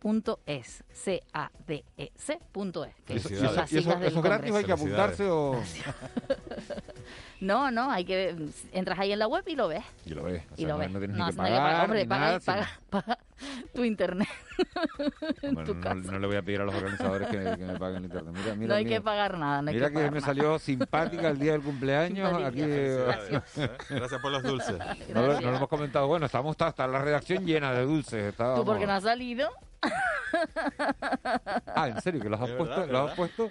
CADEC.es. 0.00 0.84
C-A-D-E-C.es. 0.92 2.94
que 3.04 3.14
¿Y 3.14 3.18
son 3.20 3.32
eso, 3.32 3.52
las 3.52 3.72
y 3.72 3.78
eso- 3.78 3.82
siglas 3.84 4.00
del 4.00 4.08
eso 4.10 4.18
es 4.18 4.24
gratis 4.24 4.52
o 4.52 4.56
hay 4.56 4.64
que 4.64 4.72
apuntarse 4.72 5.24
o...? 5.28 5.60
No, 7.40 7.70
no, 7.70 7.88
hay 7.90 8.04
que 8.04 8.34
entras 8.72 8.98
ahí 8.98 9.12
en 9.12 9.18
la 9.20 9.28
web 9.28 9.44
y 9.46 9.54
lo 9.54 9.68
ves. 9.68 9.84
Y 10.04 10.10
lo 10.10 10.24
ves. 10.24 10.42
o 10.50 10.54
Y 10.56 10.62
sea, 10.62 10.68
lo 10.68 10.74
no, 10.74 10.80
ves. 10.80 10.90
no 10.90 10.98
tienes 10.98 11.16
No, 11.16 11.24
ni 11.26 11.30
que 11.30 11.36
que 11.36 11.42
pagar. 11.42 11.58
pagar, 11.62 11.84
Hombre, 11.84 12.00
ni 12.00 12.06
paga, 12.08 12.20
nada, 12.26 12.40
paga, 12.40 12.64
sino- 12.66 12.80
paga 12.90 13.18
tu 13.72 13.84
internet 13.84 14.28
en 15.42 15.54
Bueno, 15.54 15.68
tu 15.68 15.74
no, 15.76 15.80
casa. 15.80 16.10
no 16.12 16.18
le 16.18 16.26
voy 16.26 16.36
a 16.36 16.42
pedir 16.42 16.60
a 16.62 16.64
los 16.64 16.74
organizadores 16.74 17.28
que, 17.28 17.38
que 17.38 17.64
me 17.64 17.78
paguen 17.78 17.98
el 17.98 18.04
internet. 18.06 18.34
Mira, 18.36 18.54
mira, 18.56 18.68
no 18.68 18.74
hay 18.74 18.84
mira. 18.84 18.96
que 18.96 19.00
pagar 19.02 19.38
nada, 19.38 19.62
no 19.62 19.68
hay 19.68 19.74
Mira 19.76 19.86
que 19.88 19.94
que, 19.94 20.00
me 20.02 20.08
nada. 20.10 20.20
salió 20.20 20.58
simpática 20.58 21.28
el 21.28 21.38
día 21.38 21.52
del 21.52 21.62
cumpleaños. 21.62 22.42
Aquí, 22.42 22.58
¿eh? 22.62 23.06
Gracias 23.88 24.20
por 24.20 24.32
los 24.32 24.42
dulces. 24.42 24.76
No 25.14 25.22
lo, 25.26 25.40
no 25.40 25.50
lo 25.52 25.56
hemos 25.58 25.68
comentado. 25.68 26.08
Bueno, 26.08 26.26
estamos 26.26 26.50
hasta, 26.54 26.66
hasta 26.66 26.86
la 26.88 27.00
redacción 27.00 27.46
llena 27.46 27.72
de 27.72 27.84
dulces. 27.86 28.20
Tú 28.24 28.28
estábamos- 28.30 28.64
porque 28.64 28.84
no 28.86 28.94
has 28.94 29.04
salido. 29.04 29.48
Ah, 31.74 31.88
¿en 31.88 32.00
serio? 32.00 32.20
¿Que 32.20 32.28
los 32.28 32.40
has 32.40 32.50
¿Es 32.50 32.56
puesto? 32.56 32.76
verdad, 32.80 32.92
¿Los 32.92 33.10
has 33.10 33.16
puesto? 33.16 33.50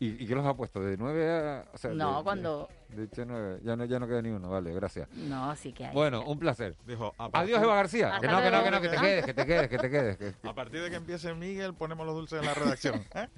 ¿Y, 0.00 0.24
y 0.24 0.26
qué 0.26 0.34
los 0.34 0.44
has 0.44 0.54
puesto? 0.54 0.80
¿De 0.80 0.96
9 0.96 1.30
a...? 1.30 1.64
o 1.72 1.78
sea, 1.78 1.92
No, 1.92 2.18
de- 2.18 2.24
cuando- 2.24 2.68
De, 2.88 2.96
de 2.96 3.04
hecho, 3.04 3.24
9. 3.24 3.60
Ya 3.62 3.76
no, 3.76 3.84
ya 3.84 3.98
no 4.00 4.08
queda 4.08 4.20
ni 4.20 4.30
uno. 4.30 4.50
Vale, 4.50 4.74
gracias. 4.74 5.08
No, 5.12 5.54
sí 5.54 5.72
que 5.72 5.86
hay. 5.86 5.94
Bueno, 5.94 6.24
un 6.24 6.38
placer. 6.40 6.76
Dijo, 6.86 7.14
Adiós, 7.32 7.62
Eva 7.62 7.76
García. 7.76 8.18
Que 8.20 8.26
no, 8.26 8.42
que 8.42 8.50
no, 8.50 8.64
que 8.64 8.70
no, 8.70 8.80
que 8.80 8.88
te 8.88 8.96
quedes, 8.96 9.24
que 9.26 9.34
te 9.34 9.46
quedes, 9.46 9.68
que 9.68 9.78
te 9.78 9.90
quedes. 9.90 10.16
que- 10.16 10.34
A 10.48 10.54
partir 10.54 10.82
de 10.82 10.90
que 10.90 10.96
empiece 10.96 11.32
Miguel, 11.34 11.74
ponemos 11.74 12.04
los 12.04 12.16
dulces 12.16 12.40
en 12.40 12.46
la 12.46 12.54
redacción. 12.54 13.04
¿eh? 13.14 13.28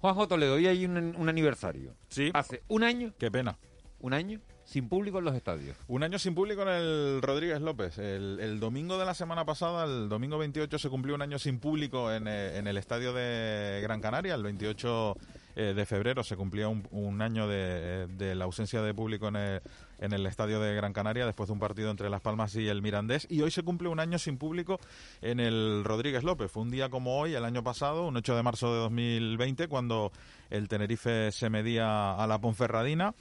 Juanjo 0.00 0.28
Toledo, 0.28 0.54
hoy 0.54 0.66
hay 0.68 0.84
un, 0.84 0.96
un 1.16 1.28
aniversario. 1.28 1.94
Sí. 2.08 2.30
Hace 2.34 2.62
un 2.68 2.84
año, 2.84 3.12
Qué 3.18 3.30
pena. 3.30 3.58
un 3.98 4.12
año, 4.14 4.40
sin 4.66 4.88
público 4.88 5.20
en 5.20 5.24
los 5.24 5.34
estadios. 5.34 5.76
Un 5.86 6.02
año 6.02 6.18
sin 6.18 6.34
público 6.34 6.62
en 6.62 6.68
el 6.68 7.22
Rodríguez 7.22 7.60
López. 7.60 7.98
El, 7.98 8.38
el 8.40 8.58
domingo 8.58 8.98
de 8.98 9.06
la 9.06 9.14
semana 9.14 9.44
pasada, 9.44 9.84
el 9.84 10.08
domingo 10.08 10.38
28, 10.38 10.78
se 10.78 10.90
cumplió 10.90 11.14
un 11.14 11.22
año 11.22 11.38
sin 11.38 11.60
público 11.60 12.12
en, 12.12 12.26
eh, 12.26 12.58
en 12.58 12.66
el 12.66 12.76
estadio 12.76 13.12
de 13.12 13.80
Gran 13.80 14.00
Canaria. 14.00 14.34
El 14.34 14.42
28 14.42 15.16
eh, 15.54 15.72
de 15.74 15.86
febrero 15.86 16.24
se 16.24 16.36
cumplía 16.36 16.66
un, 16.66 16.86
un 16.90 17.22
año 17.22 17.46
de, 17.46 18.08
de 18.08 18.34
la 18.34 18.44
ausencia 18.44 18.82
de 18.82 18.92
público 18.92 19.28
en 19.28 19.36
el, 19.36 19.62
en 20.00 20.12
el 20.12 20.26
estadio 20.26 20.58
de 20.58 20.74
Gran 20.74 20.92
Canaria 20.92 21.26
después 21.26 21.46
de 21.46 21.52
un 21.52 21.60
partido 21.60 21.92
entre 21.92 22.10
Las 22.10 22.20
Palmas 22.20 22.56
y 22.56 22.66
el 22.66 22.82
Mirandés. 22.82 23.28
Y 23.30 23.42
hoy 23.42 23.52
se 23.52 23.62
cumple 23.62 23.88
un 23.88 24.00
año 24.00 24.18
sin 24.18 24.36
público 24.36 24.80
en 25.22 25.38
el 25.38 25.84
Rodríguez 25.84 26.24
López. 26.24 26.50
Fue 26.50 26.64
un 26.64 26.72
día 26.72 26.88
como 26.88 27.20
hoy, 27.20 27.34
el 27.34 27.44
año 27.44 27.62
pasado, 27.62 28.08
un 28.08 28.16
8 28.16 28.34
de 28.34 28.42
marzo 28.42 28.72
de 28.72 28.80
2020, 28.80 29.68
cuando 29.68 30.10
el 30.50 30.66
Tenerife 30.66 31.30
se 31.30 31.50
medía 31.50 32.14
a 32.14 32.26
la 32.26 32.40
Ponferradina 32.40 33.14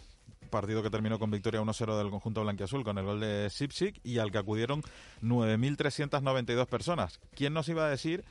partido 0.50 0.82
que 0.84 0.89
terminó 0.89 1.20
con 1.20 1.32
victoria 1.32 1.62
1-0 1.62 1.98
del 1.98 2.10
conjunto 2.10 2.41
blanquiazul 2.41 2.84
con 2.84 2.98
el 2.98 3.05
gol 3.05 3.20
de 3.20 3.50
Sipsik 3.50 4.00
y 4.03 4.20
al 4.20 4.32
que 4.32 4.38
acudieron 4.38 4.84
9.392 5.22 6.65
personas. 6.67 7.20
¿Quién 7.36 7.53
nos 7.53 7.67
iba 7.70 7.86
a 7.86 7.89
decir 7.89 8.24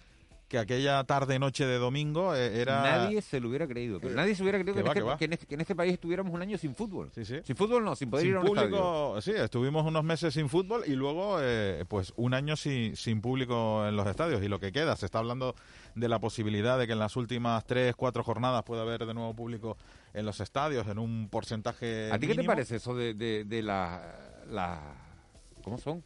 que 0.48 0.58
aquella 0.58 1.02
tarde-noche 1.04 1.66
de 1.66 1.78
domingo 1.78 2.34
eh, 2.34 2.60
era... 2.60 2.82
Nadie 2.82 3.22
se 3.22 3.40
lo 3.40 3.48
hubiera 3.48 3.66
creído. 3.66 3.98
Pero 3.98 4.14
nadie 4.14 4.34
se 4.34 4.42
hubiera 4.42 4.58
creído 4.58 4.74
que 4.74 4.82
que, 4.82 4.88
va, 4.88 4.92
este, 4.92 5.00
que 5.00 5.06
va. 5.06 5.16
que 5.16 5.24
en 5.24 5.32
este- 5.32 5.46
que 5.46 5.54
en 5.54 5.60
este 5.62 5.74
país 5.74 5.94
estuviéramos 5.94 6.32
un 6.34 6.42
año 6.42 6.58
sin 6.58 6.74
fútbol. 6.74 7.10
Sí, 7.14 7.24
sí. 7.24 7.36
Sin 7.44 7.56
fútbol 7.56 7.82
no, 7.82 7.96
sin 7.96 8.10
poder 8.10 8.24
sin 8.24 8.30
ir 8.32 8.36
a 8.36 8.40
un 8.40 8.46
estadio. 8.48 8.68
público, 8.70 9.20
sí, 9.22 9.32
estuvimos 9.32 9.86
unos 9.86 10.04
meses 10.04 10.34
sin 10.34 10.48
fútbol 10.50 10.84
y 10.86 10.92
luego 10.92 11.38
eh, 11.40 11.84
pues 11.88 12.12
un 12.16 12.34
año 12.34 12.56
sin, 12.56 12.94
sin 12.94 13.20
público 13.22 13.86
en 13.88 13.96
los 13.96 14.06
estadios 14.06 14.42
y 14.42 14.48
lo 14.48 14.60
que 14.60 14.70
queda, 14.70 14.96
se 14.96 15.06
está 15.06 15.18
hablando 15.18 15.54
de 15.94 16.08
la 16.08 16.18
posibilidad 16.20 16.78
de 16.78 16.86
que 16.86 16.92
en 16.92 16.98
las 16.98 17.16
últimas 17.16 17.64
tres, 17.66 17.96
cuatro 17.96 18.22
jornadas 18.22 18.62
pueda 18.64 18.82
haber 18.82 19.06
de 19.06 19.14
nuevo 19.14 19.34
público 19.34 19.78
en 20.14 20.24
los 20.24 20.40
estadios 20.40 20.86
en 20.88 20.98
un 20.98 21.28
porcentaje 21.28 22.10
¿A 22.12 22.18
ti 22.18 22.28
qué 22.28 22.34
te 22.34 22.44
parece 22.44 22.76
eso 22.76 22.94
de, 22.94 23.14
de, 23.14 23.44
de 23.44 23.62
la, 23.62 24.42
la... 24.48 24.80
¿Cómo 25.62 25.76
son? 25.76 26.02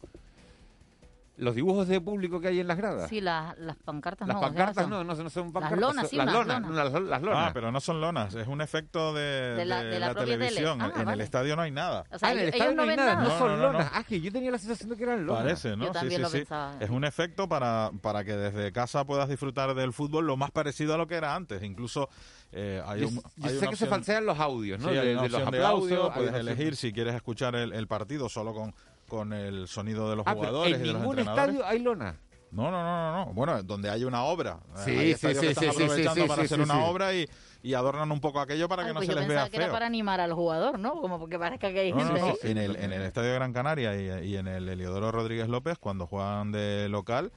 Los 1.39 1.55
dibujos 1.55 1.87
de 1.87 2.01
público 2.01 2.41
que 2.41 2.49
hay 2.49 2.59
en 2.59 2.67
las 2.67 2.77
gradas. 2.77 3.09
Sí, 3.09 3.21
las, 3.21 3.57
las 3.59 3.77
pancartas 3.77 4.27
Las 4.27 4.35
no. 4.35 4.41
¿qué 4.41 4.47
pancartas 4.47 4.83
son? 4.83 4.89
no, 4.89 5.03
no, 5.05 5.15
no 5.15 5.29
son 5.29 5.45
Las 5.45 5.53
pancartas. 5.53 5.79
lonas, 5.79 6.01
son- 6.03 6.09
sí, 6.09 6.15
las 6.17 6.25
lonas, 6.33 6.61
lonas. 6.61 6.75
las, 6.93 7.01
las 7.03 7.21
lonas. 7.21 7.47
Ah, 7.47 7.51
pero 7.53 7.71
no 7.71 7.79
son 7.79 8.01
lonas, 8.01 8.35
es 8.35 8.47
un 8.47 8.61
efecto 8.61 9.13
de, 9.13 9.21
De 9.55 9.65
la- 9.65 9.81
de 9.83 9.89
de 9.89 9.99
la 9.99 10.07
la, 10.07 10.13
propia 10.13 10.33
tele. 10.33 10.47
televisión. 10.49 10.81
Ah, 10.81 10.91
en 11.01 11.09
el 11.09 11.21
estadio 11.21 11.55
no 11.55 11.61
hay 11.61 11.71
nada. 11.71 12.03
O 12.11 12.19
sea, 12.19 12.29
Ah, 12.29 12.31
en 12.33 12.37
el 12.39 12.43
ellos, 12.49 12.55
estadio 12.55 12.75
no 12.75 12.81
hay 12.83 12.95
nada, 12.97 13.13
nada. 13.15 13.23
no, 13.23 13.29
No, 13.29 13.37
son 13.39 13.61
lonas. 13.61 13.85
no. 13.85 13.91
Ah, 13.99 14.03
que 14.03 14.19
yo 14.21 14.31
tenía 14.31 14.51
la 14.51 14.57
sensación 14.57 14.89
de 14.89 14.97
que 14.97 15.03
eran 15.03 15.25
lonas. 15.25 15.43
Parece, 15.43 15.77
¿no? 15.77 15.85
Yo 15.85 15.91
también 15.91 16.11
sí, 16.11 16.15
sí, 16.17 16.21
lo 16.23 16.29
sí. 16.29 16.37
pensaba. 16.39 16.73
Es 16.79 16.89
un 16.89 17.05
efecto 17.05 17.47
para, 17.47 17.91
para 18.01 18.23
que 18.25 18.35
desde 18.35 18.71
casa 18.73 19.05
puedas 19.05 19.29
disfrutar 19.29 19.73
del 19.75 19.93
fútbol 19.93 20.27
lo 20.27 20.35
más 20.35 20.51
parecido 20.51 20.93
a 20.93 20.97
lo 20.97 21.07
que 21.07 21.15
era 21.15 21.35
antes. 21.35 21.63
Incluso 21.63 22.09
eh, 22.51 22.81
hay 22.85 23.01
Yo, 23.01 23.07
un, 23.07 23.15
yo 23.15 23.21
hay 23.43 23.49
sé 23.51 23.59
una 23.59 23.69
que 23.69 23.75
se 23.77 23.85
falsean 23.85 24.25
los 24.25 24.39
audios, 24.39 24.79
¿no? 24.81 24.89
Sí, 24.89 24.97
hay 24.97 25.07
de, 25.07 25.13
una 25.13 25.21
de 25.23 25.29
los 25.29 25.41
aplausos. 25.47 26.11
puedes 26.13 26.33
elegir 26.33 26.75
si 26.75 26.91
quieres 26.91 27.15
escuchar 27.15 27.55
el, 27.55 27.71
el 27.71 27.87
partido 27.87 28.27
solo 28.27 28.53
con, 28.53 28.73
con 29.09 29.33
el 29.33 29.67
sonido 29.67 30.09
de 30.09 30.15
los 30.15 30.25
Ah, 30.25 30.35
pero 30.35 30.47
jugadores 30.47 30.75
en 30.75 30.85
y 30.85 30.87
de 30.87 30.93
los 30.93 31.01
ningún 31.01 31.19
estadio 31.19 31.65
hay 31.65 31.79
lona. 31.79 32.17
No, 32.51 32.71
no, 32.71 32.81
no, 32.83 33.11
no, 33.11 33.25
no. 33.25 33.33
Bueno, 33.33 33.61
donde 33.61 33.89
hay 33.91 34.05
una 34.05 34.23
obra. 34.23 34.59
Sí, 34.75 34.89
hay 34.91 35.13
sí, 35.13 35.27
estadios 35.27 35.39
sí, 35.41 35.45
que 35.47 35.51
están 35.51 35.69
aprovechando 35.69 36.21
sí, 36.23 36.27
para 36.27 36.41
sí, 36.41 36.45
hacer 36.45 36.57
sí, 36.57 36.63
una 36.63 36.73
sí. 36.75 36.79
obra 36.83 37.13
y, 37.13 37.29
y 37.61 37.73
adornan 37.75 38.11
un 38.11 38.21
poco 38.21 38.39
aquello 38.39 38.67
para 38.67 38.83
Ay, 38.83 38.87
que 38.87 38.93
no 38.95 38.99
pues 39.01 39.07
se 39.07 39.13
yo 39.13 39.19
les 39.19 39.27
pensaba 39.27 39.43
vea 39.43 39.49
que 39.51 39.57
era 39.57 39.65
feo. 39.65 39.73
para 39.73 39.85
animar 39.85 40.19
al 40.19 40.33
jugador, 40.33 40.79
¿no? 40.79 40.99
Como 40.99 41.19
porque 41.19 41.37
parezca 41.37 41.71
que 41.71 41.79
hay 41.79 41.93
No, 41.93 41.97
no, 42.05 42.05
gente 42.05 42.21
no. 42.21 42.49
En 42.49 42.57
el, 42.57 42.75
en 42.77 42.91
el 42.91 43.01
Estadio 43.03 43.29
de 43.29 43.35
Gran 43.35 43.53
Canaria 43.53 43.95
y, 44.23 44.29
y 44.29 44.37
en 44.37 44.47
el 44.47 44.67
Heliodoro 44.67 45.11
Rodríguez 45.11 45.47
López, 45.47 45.77
cuando 45.77 46.07
juegan 46.07 46.51
de 46.51 46.87
local, 46.89 47.31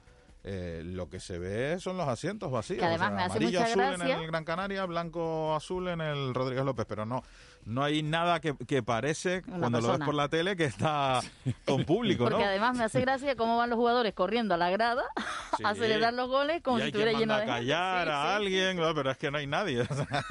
eh, 0.45 0.81
lo 0.83 1.09
que 1.09 1.19
se 1.19 1.37
ve 1.37 1.79
son 1.79 1.95
los 1.97 2.07
asientos 2.07 2.51
vacíos. 2.51 2.79
Que 2.79 2.85
además 2.85 3.07
O 3.07 3.09
sea, 3.09 3.15
me 3.15 3.23
hace 3.23 3.31
amarillo 3.37 3.59
mucha 3.59 3.71
azul 3.71 3.81
gracia. 3.83 4.15
en 4.15 4.21
el 4.21 4.27
Gran 4.27 4.43
Canaria, 4.45 4.85
blanco 4.85 5.55
azul 5.55 5.87
en 5.89 6.01
el 6.01 6.33
Rodríguez 6.33 6.65
López, 6.65 6.85
pero 6.89 7.05
no 7.05 7.21
no 7.65 7.83
hay 7.83 8.03
nada 8.03 8.39
que, 8.39 8.55
que 8.67 8.83
parece 8.83 9.41
cuando 9.43 9.79
lo 9.81 9.87
ves 9.89 9.99
por 10.05 10.13
la 10.15 10.27
tele 10.29 10.55
que 10.55 10.65
está 10.65 11.21
con 11.65 11.85
público, 11.85 12.25
¿no? 12.25 12.31
Porque 12.31 12.45
además 12.45 12.77
me 12.77 12.83
hace 12.83 13.01
gracia 13.01 13.35
cómo 13.35 13.57
van 13.57 13.69
los 13.69 13.77
jugadores 13.77 14.13
corriendo 14.13 14.53
a 14.53 14.57
la 14.57 14.69
grada 14.69 15.03
Sí. 15.57 15.63
a 15.65 15.75
celebrar 15.75 16.13
los 16.13 16.27
goles 16.29 16.61
como 16.63 16.79
y 16.79 16.81
si 16.81 16.87
estuviera 16.87 17.11
lleno 17.11 17.33
de 17.35 17.41
gente. 17.41 17.53
callar 17.53 18.07
Sí, 18.07 18.11
a 18.13 18.21
sí, 18.23 18.35
alguien, 18.35 18.77
no, 18.77 18.93
pero 18.95 19.11
es 19.11 19.17
que 19.17 19.29
no 19.31 19.37
hay 19.37 19.47
nadie. 19.47 19.81
o 19.81 19.85
sea, 19.95 20.25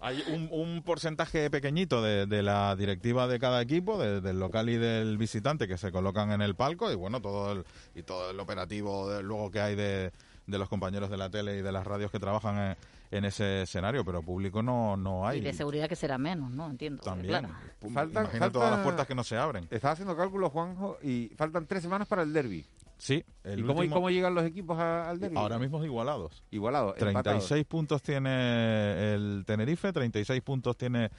hay 0.00 0.22
un, 0.28 0.48
un 0.52 0.82
porcentaje 0.82 1.50
pequeñito 1.50 2.00
de, 2.02 2.26
de 2.26 2.42
la 2.42 2.74
directiva 2.76 3.26
de 3.26 3.38
cada 3.38 3.60
equipo, 3.60 3.98
de- 3.98 4.20
del 4.20 4.38
local 4.38 4.68
y 4.68 4.76
del 4.76 5.18
visitante, 5.18 5.66
que 5.68 5.76
se 5.76 5.90
colocan 5.92 6.30
en 6.32 6.40
el 6.40 6.54
palco 6.54 6.90
y 6.90 6.94
bueno, 6.94 7.20
todo 7.20 7.52
el, 7.52 7.64
y 7.94 8.02
todo 8.02 8.30
el 8.30 8.38
operativo 8.40 9.10
de- 9.10 9.22
luego 9.22 9.50
que 9.50 9.60
hay 9.60 9.74
de, 9.74 10.12
de 10.46 10.58
los 10.58 10.68
compañeros 10.68 11.10
de 11.10 11.16
la 11.16 11.30
tele 11.30 11.58
y 11.58 11.62
de 11.62 11.72
las 11.72 11.86
radios 11.86 12.10
que 12.10 12.18
trabajan 12.20 12.58
en, 12.58 12.76
en 13.10 13.24
ese 13.24 13.62
escenario, 13.62 14.04
pero 14.04 14.22
público 14.22 14.62
no, 14.62 14.96
no 14.96 15.26
hay. 15.26 15.38
Y 15.38 15.40
de 15.42 15.52
seguridad 15.52 15.88
que 15.88 15.96
será 15.96 16.18
menos, 16.18 16.50
¿no? 16.50 16.68
Entiendo. 16.70 17.02
También. 17.02 17.28
Claro. 17.28 17.48
Faltan- 17.92 18.52
todas 18.52 18.70
las 18.70 18.80
puertas 18.80 19.06
que 19.06 19.14
no 19.14 19.24
se 19.24 19.36
abren. 19.36 19.66
Estaba 19.70 19.92
haciendo 19.92 20.16
cálculos, 20.16 20.52
Juanjo, 20.52 20.98
y 21.02 21.30
faltan 21.36 21.66
tres 21.66 21.82
semanas 21.82 22.06
para 22.08 22.22
el 22.22 22.32
derby. 22.32 22.64
Sí, 23.00 23.24
el 23.44 23.60
¿Y 23.60 23.62
cómo, 23.62 23.78
último- 23.78 23.94
cómo 23.94 24.10
llegan 24.10 24.34
los 24.34 24.44
equipos 24.44 24.76
a- 24.78 25.08
al 25.08 25.20
derby? 25.20 25.36
ahora 25.36 25.58
mismo 25.58 25.82
igualados. 25.84 26.42
Igualados. 26.50 26.96
36 26.96 27.64
puntos 27.64 28.02
tiene 28.02 29.14
el 29.14 29.44
Tenerife, 29.46 29.92
36 29.92 30.42
puntos 30.42 30.76
tiene 30.76 31.10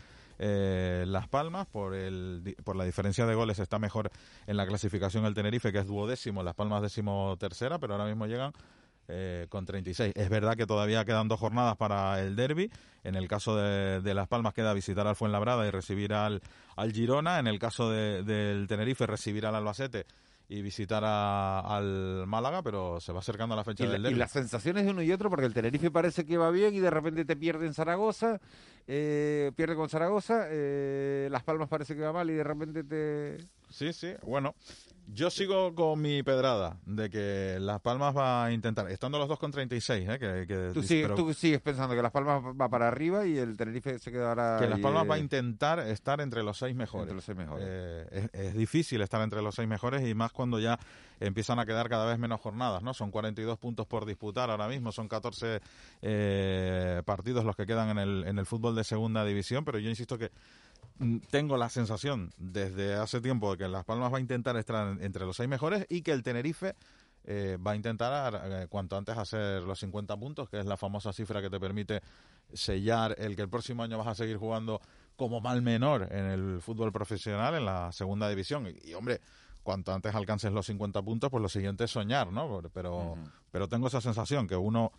eh, 0.41 1.03
Las 1.07 1.27
Palmas. 1.27 1.67
Por, 1.67 1.93
el, 1.95 2.41
di- 2.43 2.55
por 2.55 2.75
la 2.75 2.83
diferencia 2.85 3.25
de 3.25 3.33
goles 3.35 3.59
está 3.59 3.79
mejor 3.79 4.09
en 4.47 4.57
la 4.57 4.65
clasificación 4.67 5.25
el 5.25 5.33
Tenerife, 5.33 5.71
que 5.71 5.79
es 5.79 5.87
duodécimo, 5.87 6.43
Las 6.43 6.55
Palmas 6.55 6.81
décimo 6.81 7.35
tercera, 7.37 7.77
pero 7.79 7.93
ahora 7.93 8.05
mismo 8.05 8.25
llegan 8.25 8.53
eh, 9.09 9.47
con 9.49 9.65
36. 9.65 10.13
Es 10.15 10.29
verdad 10.29 10.55
que 10.55 10.65
todavía 10.67 11.03
quedan 11.03 11.27
dos 11.27 11.39
jornadas 11.39 11.75
para 11.75 12.21
el 12.21 12.35
derby. 12.35 12.71
En 13.03 13.15
el 13.15 13.27
caso 13.27 13.55
de, 13.57 14.01
de 14.01 14.13
Las 14.13 14.27
Palmas 14.27 14.53
queda 14.53 14.73
visitar 14.73 15.07
al 15.07 15.15
Fuenlabrada 15.15 15.65
y 15.67 15.71
recibir 15.71 16.13
al, 16.13 16.41
al 16.75 16.91
Girona. 16.93 17.39
En 17.39 17.47
el 17.47 17.57
caso 17.59 17.89
de- 17.89 18.23
del 18.23 18.67
Tenerife 18.67 19.05
recibir 19.07 19.45
al 19.45 19.55
Albacete 19.55 20.05
y 20.47 20.61
visitar 20.61 21.03
a- 21.05 21.59
al 21.59 22.25
Málaga, 22.27 22.61
pero 22.63 22.99
se 22.99 23.11
va 23.11 23.19
acercando 23.19 23.55
la 23.55 23.63
fecha 23.63 23.85
Y, 23.85 23.87
del 23.87 24.01
y 24.01 24.03
derby. 24.05 24.17
las 24.19 24.31
sensaciones 24.31 24.83
de 24.85 24.91
uno 24.91 25.01
y 25.01 25.11
otro, 25.11 25.29
porque 25.29 25.45
el 25.45 25.53
Tenerife 25.53 25.91
parece 25.91 26.25
que 26.25 26.37
va 26.37 26.49
bien 26.51 26.73
y 26.75 26.79
de 26.79 26.89
repente 26.89 27.23
te 27.25 27.35
pierde 27.35 27.65
en 27.67 27.73
Zaragoza, 27.73 28.39
eh, 28.87 29.51
pierde 29.55 29.75
con 29.75 29.89
Zaragoza, 29.89 30.45
eh, 30.49 31.27
Las 31.31 31.43
Palmas 31.43 31.67
parece 31.69 31.95
que 31.95 32.01
va 32.01 32.13
mal 32.13 32.29
y 32.29 32.33
de 32.33 32.43
repente 32.43 32.83
te... 32.83 33.37
Sí, 33.69 33.93
sí. 33.93 34.13
Bueno, 34.23 34.55
yo 35.11 35.29
sigo 35.31 35.73
con 35.73 35.99
mi 36.01 36.21
pedrada 36.21 36.77
de 36.85 37.09
que 37.09 37.57
Las 37.59 37.81
Palmas 37.81 38.15
va 38.15 38.45
a 38.45 38.51
intentar, 38.51 38.89
estando 38.91 39.17
los 39.17 39.27
dos 39.27 39.39
con 39.39 39.51
36, 39.51 40.07
¿eh? 40.07 40.19
que, 40.19 40.45
que- 40.47 40.71
Tú 40.73 40.83
sigues, 40.83 41.03
pero 41.05 41.15
tú 41.15 41.33
sigues 41.33 41.61
pensando 41.61 41.95
que 41.95 42.01
Las 42.01 42.11
Palmas 42.11 42.43
va 42.59 42.69
para 42.69 42.87
arriba 42.87 43.25
y 43.25 43.37
el 43.37 43.57
Tenerife 43.57 43.97
se 43.99 44.11
quedará... 44.11 44.57
que 44.59 44.67
Las 44.67 44.79
Palmas 44.79 45.05
eh, 45.05 45.07
va 45.07 45.15
a 45.15 45.19
intentar 45.19 45.79
estar 45.79 46.21
entre 46.21 46.43
los 46.43 46.57
seis 46.57 46.75
mejores. 46.75 47.03
Entre 47.03 47.15
los 47.15 47.23
seis 47.23 47.37
mejores. 47.37 47.65
Eh, 47.67 48.29
es, 48.33 48.39
es 48.47 48.53
difícil 48.53 49.01
estar 49.01 49.21
entre 49.21 49.41
los 49.41 49.55
seis 49.55 49.67
mejores 49.67 50.07
y 50.07 50.13
más 50.13 50.31
cuando 50.31 50.59
ya 50.59 50.77
empiezan 51.19 51.59
a 51.59 51.65
quedar 51.65 51.89
cada 51.89 52.05
vez 52.05 52.19
menos 52.19 52.39
jornadas, 52.39 52.81
¿no? 52.83 52.93
Son 52.93 53.09
42 53.11 53.57
puntos 53.57 53.87
por 53.87 54.05
disputar 54.05 54.49
ahora 54.51 54.67
mismo, 54.67 54.91
son 54.91 55.07
14 55.07 55.59
eh, 56.01 57.01
partidos 57.05 57.43
los 57.45 57.55
que 57.55 57.65
quedan 57.65 57.89
en 57.89 57.97
el, 57.97 58.23
en 58.27 58.39
el 58.39 58.45
fútbol 58.45 58.75
de 58.75 58.83
segunda 58.83 59.25
división, 59.25 59.65
pero 59.65 59.79
yo 59.79 59.89
insisto 59.89 60.17
que 60.17 60.31
tengo 61.29 61.57
la 61.57 61.69
sensación 61.69 62.31
desde 62.37 62.95
hace 62.95 63.21
tiempo 63.21 63.51
de 63.51 63.57
que 63.57 63.67
Las 63.69 63.85
Palmas 63.85 64.11
va 64.13 64.17
a 64.17 64.21
intentar 64.21 64.57
estar 64.57 64.87
en- 64.89 65.03
entre 65.03 65.25
los 65.25 65.35
seis 65.37 65.47
mejores 65.49 65.85
y 65.89 66.01
que 66.01 66.11
el 66.11 66.23
Tenerife 66.23 66.75
eh, 67.25 67.57
va 67.65 67.71
a 67.71 67.75
intentar 67.75 68.41
eh, 68.45 68.67
cuanto 68.69 68.97
antes 68.97 69.17
hacer 69.17 69.63
los 69.63 69.79
50 69.79 70.17
puntos, 70.17 70.49
que 70.49 70.59
es 70.59 70.65
la 70.65 70.77
famosa 70.77 71.11
cifra 71.13 71.41
que 71.41 71.49
te 71.49 71.59
permite 71.59 72.01
sellar 72.53 73.15
el 73.19 73.35
que 73.35 73.41
el 73.43 73.49
próximo 73.49 73.83
año 73.83 73.97
vas 73.97 74.07
a 74.07 74.15
seguir 74.15 74.37
jugando 74.37 74.81
como 75.15 75.41
mal 75.41 75.61
menor 75.61 76.07
en 76.11 76.25
el 76.25 76.61
fútbol 76.61 76.91
profesional, 76.91 77.55
en 77.55 77.65
la 77.65 77.91
segunda 77.91 78.27
división. 78.29 78.67
Y, 78.67 78.89
y, 78.89 78.93
hombre, 78.93 79.19
cuanto 79.63 79.93
antes 79.93 80.15
alcances 80.15 80.51
los 80.53 80.65
50 80.65 81.01
puntos, 81.01 81.29
pues 81.29 81.41
lo 81.41 81.49
siguiente 81.49 81.83
es 81.83 81.91
soñar, 81.91 82.31
¿no? 82.31 82.61
Pero, 82.73 83.17
pero 83.51 83.67
tengo 83.67 83.87
esa 83.87 84.01
sensación 84.01 84.47
que 84.47 84.55
uno 84.55 84.91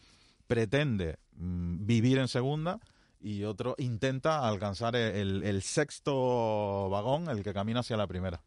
pretende 0.47 1.19
mm, 1.37 1.87
vivir 1.87 2.19
en 2.19 2.29
segunda 2.29 2.79
y 3.21 3.45
otro 3.45 3.75
intenta 3.79 4.47
alcanzar 4.49 4.97
el, 4.97 5.43
el 5.43 5.63
sexto 5.63 6.89
vagón, 6.91 7.29
el 7.29 7.43
que 7.43 7.53
camina 7.53 7.81
hacia 7.81 7.97
la 7.97 8.07
primera. 8.07 8.41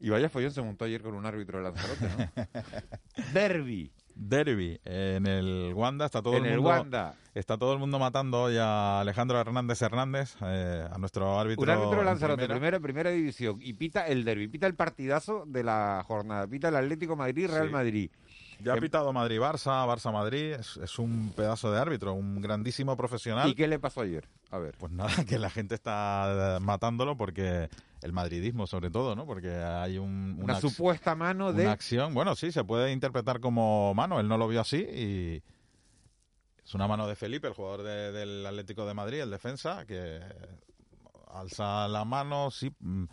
Y 0.00 0.10
vaya 0.10 0.28
follón 0.28 0.52
se 0.52 0.62
montó 0.62 0.84
ayer 0.84 1.02
con 1.02 1.14
un 1.14 1.26
árbitro 1.26 1.58
de 1.58 1.64
Lanzarote, 1.64 2.08
¿no? 2.08 2.44
Derby. 3.32 3.90
Derby 4.20 4.80
en 4.84 5.26
el 5.28 5.72
Wanda 5.74 6.06
está 6.06 6.20
todo 6.22 6.34
En 6.36 6.44
el 6.44 6.52
el 6.52 6.56
mundo 6.56 6.70
Wanda. 6.70 7.14
está 7.34 7.56
todo 7.56 7.72
el 7.72 7.78
mundo 7.78 8.00
matando 8.00 8.42
hoy 8.42 8.56
a 8.58 9.00
Alejandro 9.00 9.40
Hernández 9.40 9.80
Hernández 9.80 10.34
eh, 10.42 10.84
a 10.90 10.98
nuestro 10.98 11.38
árbitro 11.38 11.62
Un 11.62 11.70
árbitro 11.70 11.98
de 12.00 12.04
Lanzarote, 12.04 12.38
primera. 12.46 12.54
primera, 12.56 12.80
primera 12.80 13.10
división, 13.10 13.58
y 13.60 13.74
pita 13.74 14.08
el 14.08 14.24
derby, 14.24 14.48
pita 14.48 14.66
el 14.66 14.74
partidazo 14.74 15.44
de 15.46 15.62
la 15.62 16.02
jornada, 16.06 16.48
pita 16.48 16.68
el 16.68 16.74
Atlético 16.76 17.14
Madrid, 17.14 17.48
Real 17.48 17.66
Sí. 17.68 17.72
Madrid. 17.72 18.10
Ya 18.60 18.72
ha 18.72 18.76
Em- 18.76 18.80
pitado 18.82 19.12
Madrid-Barça, 19.12 19.86
Barça-Madrid, 19.86 20.54
es, 20.54 20.76
es 20.78 20.98
un 20.98 21.32
pedazo 21.36 21.70
de 21.70 21.78
árbitro, 21.78 22.12
un 22.14 22.40
grandísimo 22.40 22.96
profesional. 22.96 23.48
¿Y 23.48 23.54
qué 23.54 23.68
le 23.68 23.78
pasó 23.78 24.00
ayer? 24.00 24.28
A 24.50 24.58
ver. 24.58 24.74
Pues 24.78 24.90
nada, 24.92 25.10
que 25.28 25.38
la 25.38 25.48
gente 25.50 25.74
está 25.76 26.56
eh, 26.56 26.60
matándolo 26.60 27.16
porque 27.16 27.68
el 28.02 28.12
madridismo 28.12 28.66
sobre 28.66 28.90
todo, 28.90 29.14
¿no? 29.16 29.26
Porque 29.26 29.50
hay 29.54 29.98
un, 29.98 30.38
Una 30.42 30.60
supuesta 30.60 31.14
mano 31.14 31.52
de... 31.52 31.62
una 31.64 31.72
acción, 31.72 32.14
bueno, 32.14 32.34
sí, 32.34 32.50
se 32.52 32.64
puede 32.64 32.92
interpretar 32.92 33.40
como 33.40 33.94
mano, 33.94 34.18
él 34.20 34.28
no 34.28 34.38
lo 34.38 34.48
vio 34.48 34.60
así 34.60 34.78
y 34.78 35.42
es 36.64 36.74
una 36.74 36.86
mano 36.86 37.06
de 37.06 37.16
Felipe, 37.16 37.48
el 37.48 37.54
jugador 37.54 37.82
de- 37.82 38.12
del 38.12 38.44
Atlético 38.46 38.86
de 38.86 38.94
Madrid, 38.94 39.20
el 39.20 39.30
defensa, 39.30 39.84
que 39.86 40.20
alza 41.32 41.88
la 41.88 42.04
mano, 42.04 42.50
sí, 42.50 42.72
mm, 42.80 43.04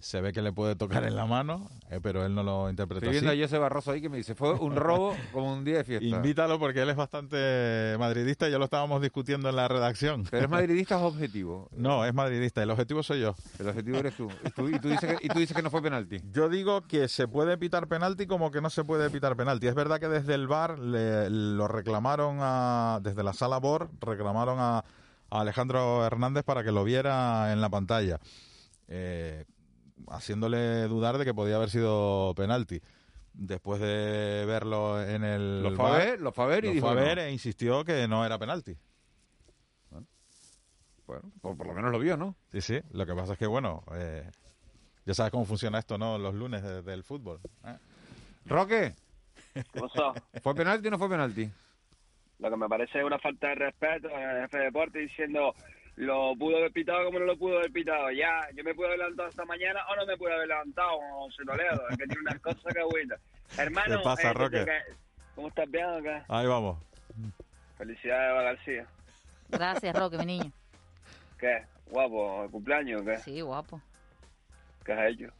se 0.00 0.20
ve 0.20 0.32
que 0.32 0.42
le 0.42 0.52
puede 0.52 0.76
tocar 0.76 1.04
en 1.04 1.16
la 1.16 1.26
mano, 1.26 1.68
eh, 1.90 1.98
pero 2.00 2.24
él 2.24 2.34
no 2.34 2.42
lo 2.44 2.70
interpretó 2.70 3.04
Estoy 3.04 3.12
viendo 3.12 3.30
así. 3.30 3.42
a 3.42 3.46
José 3.46 3.58
Barroso 3.58 3.90
ahí 3.90 4.00
que 4.00 4.08
me 4.08 4.16
dice, 4.18 4.34
fue 4.34 4.52
un 4.52 4.76
robo 4.76 5.16
como 5.32 5.52
un 5.52 5.64
día 5.64 5.78
de 5.78 5.84
fiesta. 5.84 6.06
Invítalo 6.06 6.58
porque 6.58 6.82
él 6.82 6.90
es 6.90 6.96
bastante 6.96 7.96
madridista 7.98 8.48
y 8.48 8.52
ya 8.52 8.58
lo 8.58 8.64
estábamos 8.64 9.02
discutiendo 9.02 9.48
en 9.48 9.56
la 9.56 9.66
redacción. 9.66 10.24
¿Pero 10.30 10.44
es 10.44 10.50
madridista 10.50 10.98
o 10.98 11.06
objetivo? 11.06 11.68
No, 11.78 12.04
es 12.04 12.12
madridista. 12.12 12.62
El 12.62 12.70
objetivo 12.70 13.02
soy 13.02 13.20
yo. 13.20 13.34
El 13.58 13.68
objetivo 13.68 13.98
eres 13.98 14.14
tú. 14.16 14.28
Y 14.44 14.50
tú, 14.50 14.68
y 14.68 14.78
tú 14.78 14.88
dices, 14.88 15.16
que, 15.16 15.26
y 15.26 15.28
tú 15.28 15.38
dices 15.38 15.56
que 15.56 15.62
no 15.62 15.70
fue 15.70 15.80
penalti. 15.80 16.20
Yo 16.32 16.48
digo 16.48 16.82
que 16.82 17.08
se 17.08 17.28
puede 17.28 17.56
pitar 17.56 17.88
penalti 17.88 18.26
como 18.26 18.50
que 18.50 18.60
no 18.60 18.68
se 18.70 18.84
puede 18.84 19.10
pitar 19.10 19.36
penalti. 19.36 19.66
Es 19.68 19.74
verdad 19.74 19.98
que 20.00 20.08
desde 20.08 20.34
el 20.34 20.46
bar 20.48 20.78
lo 20.78 21.68
reclamaron 21.68 22.38
a, 22.40 23.00
desde 23.02 23.22
la 23.22 23.32
sala 23.32 23.58
BOR, 23.58 23.90
reclamaron 24.00 24.58
a, 24.60 24.78
a 24.78 25.40
Alejandro 25.40 26.04
Hernández 26.04 26.44
para 26.44 26.64
que 26.64 26.72
lo 26.72 26.84
viera 26.84 27.52
en 27.52 27.60
la 27.60 27.68
pantalla, 27.68 28.18
eh, 28.88 29.44
haciéndole 30.08 30.82
dudar 30.88 31.18
de 31.18 31.24
que 31.24 31.34
podía 31.34 31.56
haber 31.56 31.70
sido 31.70 32.32
penalti. 32.36 32.80
Después 33.32 33.80
de 33.80 34.44
verlo 34.46 35.00
en 35.02 35.22
el 35.24 35.62
Lo 35.62 35.70
fue 35.76 35.86
a 35.90 35.92
ver, 35.98 36.20
lo 36.20 36.32
fue 36.32 36.44
a 36.44 36.48
ver 36.48 36.64
y 36.64 36.68
lo 36.68 36.74
dijo 36.74 36.86
fue 36.86 36.92
a 36.92 36.94
que 36.96 37.00
no. 37.00 37.06
ver 37.06 37.18
e 37.20 37.32
insistió 37.32 37.84
que 37.84 38.08
no 38.08 38.24
era 38.26 38.38
penalti. 38.38 38.76
Bueno, 41.06 41.30
por, 41.40 41.56
por 41.56 41.66
lo 41.66 41.72
menos 41.74 41.90
lo 41.90 41.98
vio, 41.98 42.16
¿no? 42.16 42.36
Sí, 42.52 42.60
sí. 42.60 42.80
Lo 42.92 43.06
que 43.06 43.14
pasa 43.14 43.32
es 43.32 43.38
que, 43.38 43.46
bueno, 43.46 43.82
eh, 43.94 44.28
ya 45.06 45.14
sabes 45.14 45.30
cómo 45.32 45.46
funciona 45.46 45.78
esto, 45.78 45.96
¿no? 45.96 46.18
Los 46.18 46.34
lunes 46.34 46.62
de- 46.62 46.82
del 46.82 47.02
fútbol. 47.02 47.40
¿eh? 47.64 47.78
Roque. 48.44 48.94
¿fue 50.42 50.54
penalti 50.54 50.88
o 50.88 50.90
no 50.90 50.98
fue 50.98 51.08
penalti? 51.08 51.50
Lo 52.40 52.50
que 52.50 52.56
me 52.56 52.68
parece 52.68 53.02
una 53.02 53.18
falta 53.18 53.48
de 53.48 53.54
respeto 53.56 54.08
al 54.14 54.42
jefe 54.42 54.58
de 54.58 54.64
deporte 54.64 54.98
diciendo 54.98 55.54
lo 55.98 56.34
pudo 56.38 56.58
haber 56.58 56.72
pitado 56.72 57.04
como 57.06 57.18
no 57.18 57.24
lo 57.26 57.36
pudo 57.36 57.58
haber 57.58 57.72
pitado. 57.72 58.10
Ya, 58.12 58.40
yo 58.54 58.62
me 58.62 58.72
pude 58.74 58.86
haber 58.86 58.98
levantado 59.00 59.28
esta 59.28 59.44
mañana 59.44 59.80
o 59.90 59.96
no 59.96 60.06
me 60.06 60.16
pude 60.16 60.32
haber 60.32 60.46
levantado, 60.48 60.90
como 60.98 61.30
se 61.32 61.44
Toledo. 61.44 61.88
Es 61.90 61.96
que 61.98 62.04
tiene 62.06 62.20
unas 62.22 62.40
cosas 62.40 62.72
que 62.72 62.80
agüita. 62.80 63.16
Hermano, 63.58 63.98
¿Qué 63.98 64.04
pasa, 64.04 64.30
eh, 64.30 64.34
Roque? 64.34 64.64
que- 64.64 64.94
¿cómo 65.34 65.48
estás 65.48 65.70
bien 65.70 65.84
o 65.86 66.02
qué? 66.02 66.22
Ahí 66.28 66.46
vamos. 66.46 66.78
Felicidades, 67.76 68.30
Eva 68.30 68.42
García. 68.42 68.86
Gracias, 69.48 69.96
Roque, 69.98 70.18
mi 70.18 70.26
niño. 70.26 70.52
¿Qué? 71.38 71.64
¿Guapo? 71.90 72.44
¿El 72.44 72.50
cumpleaños 72.50 73.02
o 73.02 73.04
qué? 73.04 73.16
Sí, 73.18 73.40
guapo. 73.40 73.80
¿Qué 74.84 74.92
has 74.92 75.10
hecho? 75.12 75.32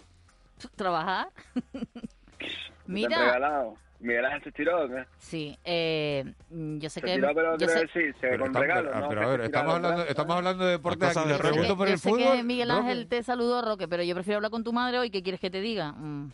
¿Trabajar? 0.77 1.29
¿Qué 1.63 1.71
¿Te 2.39 2.47
han 2.47 2.49
Mira, 2.87 3.19
regalado? 3.19 3.77
¿Miguel 4.01 4.25
Ángel 4.27 4.43
se 4.45 4.53
tiró 4.53 4.85
o 4.85 4.89
qué? 4.89 5.05
sí, 5.19 5.59
eh, 5.65 6.25
mm, 6.51 6.79
yo 6.79 6.89
sé 6.89 7.01
Se 7.01 7.07
que... 7.07 7.15
tiró, 7.15 7.35
pero 7.35 7.59
yo 7.59 7.67
sé- 7.69 7.81
decir, 7.81 8.15
se 8.21 8.29
Pero 8.29 8.39
con 8.39 8.47
está- 8.49 8.61
regalo, 8.61 8.91
ah, 8.95 9.01
¿no? 9.01 9.09
pero 9.09 9.23
a 9.23 9.27
ver, 9.27 9.41
estamos 9.41 9.75
hablando, 9.75 9.89
brazos, 9.97 10.11
estamos 10.11 10.29
¿no? 10.29 10.35
hablando 10.39 10.65
de 10.67 10.71
deportes 10.73 11.17
aquí. 11.17 11.29
de 11.29 11.39
pregunto 11.39 11.77
por 11.77 11.89
yo 11.89 11.93
el 11.95 11.99
sé 11.99 12.09
fútbol. 12.11 12.37
que 12.37 12.43
Miguel 12.45 12.69
Roque. 12.69 12.81
Ángel 12.81 13.09
te 13.09 13.23
saludó, 13.25 13.61
Roque, 13.63 13.89
pero 13.89 14.03
yo 14.05 14.15
prefiero 14.15 14.37
hablar 14.37 14.51
con 14.53 14.63
tu 14.63 14.73
madre 14.73 14.99
hoy. 15.01 15.11
¿Qué 15.11 15.23
quieres 15.23 15.41
que 15.41 15.51
te 15.51 15.61
diga? 15.61 15.93
Mm. 15.93 16.31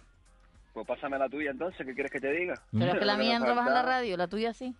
Pues 0.75 0.87
pásame 0.87 1.19
la 1.19 1.29
tuya 1.29 1.53
entonces, 1.53 1.87
¿qué 1.87 1.95
quieres 1.95 2.13
que 2.13 2.21
te 2.21 2.31
diga? 2.33 2.55
Pero 2.73 2.93
es 2.93 2.99
que 2.99 3.05
la 3.05 3.17
mía 3.17 3.39
no 3.39 3.45
trabaja 3.47 3.69
en 3.69 3.75
la 3.75 3.83
radio, 3.83 4.17
la 4.17 4.27
tuya 4.29 4.53
sí. 4.53 4.75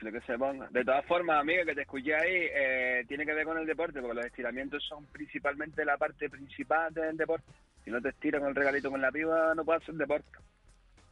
Lo 0.00 0.10
que 0.10 0.20
se 0.22 0.36
ponga. 0.36 0.66
De 0.70 0.84
todas 0.84 1.04
formas, 1.06 1.40
amiga, 1.40 1.64
que 1.64 1.74
te 1.74 1.82
escuché 1.82 2.14
ahí, 2.16 2.46
eh, 2.54 3.04
tiene 3.06 3.24
que 3.24 3.32
ver 3.32 3.44
con 3.44 3.56
el 3.58 3.64
deporte, 3.64 4.00
porque 4.00 4.16
los 4.16 4.26
estiramientos 4.26 4.82
son 4.88 5.04
principalmente 5.06 5.84
la 5.84 5.96
parte 5.96 6.28
principal 6.28 6.92
del 6.92 7.16
deporte. 7.16 7.46
Si 7.84 7.90
no 7.90 8.00
te 8.02 8.08
estiran 8.08 8.40
con 8.40 8.50
el 8.50 8.54
regalito 8.56 8.90
con 8.90 9.00
la 9.00 9.12
piba, 9.12 9.54
no 9.54 9.64
puedes 9.64 9.82
hacer 9.82 9.94
deporte. 9.94 10.26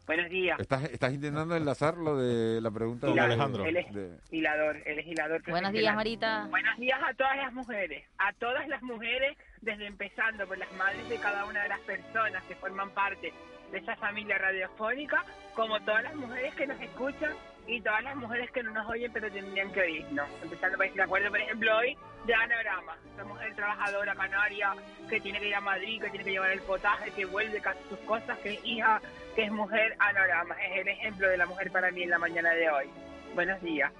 Buenos 0.06 0.28
días. 0.30 0.58
¿Estás, 0.58 0.84
estás 0.84 1.12
intentando 1.12 1.54
enlazar 1.56 1.96
lo 1.96 2.16
de 2.18 2.60
la 2.60 2.70
pregunta 2.70 3.06
de 3.06 3.20
Alejandro. 3.20 3.64
Él 3.64 3.76
es 3.76 3.92
de- 3.94 4.18
hilador, 4.30 4.76
él 4.84 4.98
es 4.98 5.06
hilador. 5.06 5.42
Buenos 5.48 5.72
días, 5.72 5.94
Marita. 5.94 6.46
Buenos 6.50 6.76
días 6.78 6.98
a 7.08 7.14
todas 7.14 7.36
las 7.36 7.52
mujeres, 7.52 8.04
a 8.18 8.32
todas 8.34 8.66
las 8.68 8.82
mujeres, 8.82 9.36
desde 9.60 9.86
empezando 9.86 10.46
por 10.46 10.58
las 10.58 10.72
madres 10.72 11.08
de 11.08 11.16
cada 11.18 11.44
una 11.46 11.62
de 11.62 11.68
las 11.68 11.80
personas 11.80 12.42
que 12.44 12.56
forman 12.56 12.90
parte 12.90 13.32
de 13.70 13.78
esa 13.78 13.94
familia 13.96 14.38
radiofónica, 14.38 15.24
como 15.54 15.80
todas 15.80 16.02
las 16.02 16.14
mujeres 16.16 16.52
que 16.56 16.66
nos 16.66 16.80
escuchan 16.80 17.32
y 17.66 17.80
todas 17.80 18.02
las 18.02 18.16
mujeres 18.16 18.50
que 18.50 18.62
no 18.62 18.72
nos 18.72 18.88
oyen 18.88 19.12
pero 19.12 19.30
tendrían 19.30 19.72
que 19.72 19.80
oírnos. 19.80 20.28
Empezando 20.42 20.76
por 20.76 20.92
de 20.92 21.02
acuerdo, 21.02 21.30
por 21.30 21.40
ejemplo, 21.40 21.76
hoy 21.76 21.96
de 22.26 22.34
Anagrama, 22.34 22.96
esa 23.14 23.24
mujer 23.24 23.54
trabajadora 23.54 24.14
canaria 24.14 24.74
que 25.08 25.20
tiene 25.20 25.40
que 25.40 25.48
ir 25.48 25.54
a 25.54 25.60
Madrid, 25.60 26.00
que 26.00 26.10
tiene 26.10 26.24
que 26.24 26.30
llevar 26.32 26.50
el 26.50 26.62
potaje, 26.62 27.10
que 27.12 27.24
vuelve 27.24 27.60
casi 27.60 27.80
sus 27.88 27.98
cosas, 28.00 28.38
que 28.38 28.54
es 28.54 28.64
hija, 28.64 29.00
que 29.34 29.44
es 29.44 29.52
mujer 29.52 29.96
Anorama. 29.98 30.54
Es 30.62 30.80
el 30.80 30.88
ejemplo 30.88 31.28
de 31.28 31.36
la 31.36 31.46
mujer 31.46 31.70
para 31.70 31.90
mí 31.90 32.02
en 32.02 32.10
la 32.10 32.18
mañana 32.18 32.50
de 32.50 32.70
hoy. 32.70 32.86
Buenos 33.34 33.60
días. 33.62 33.92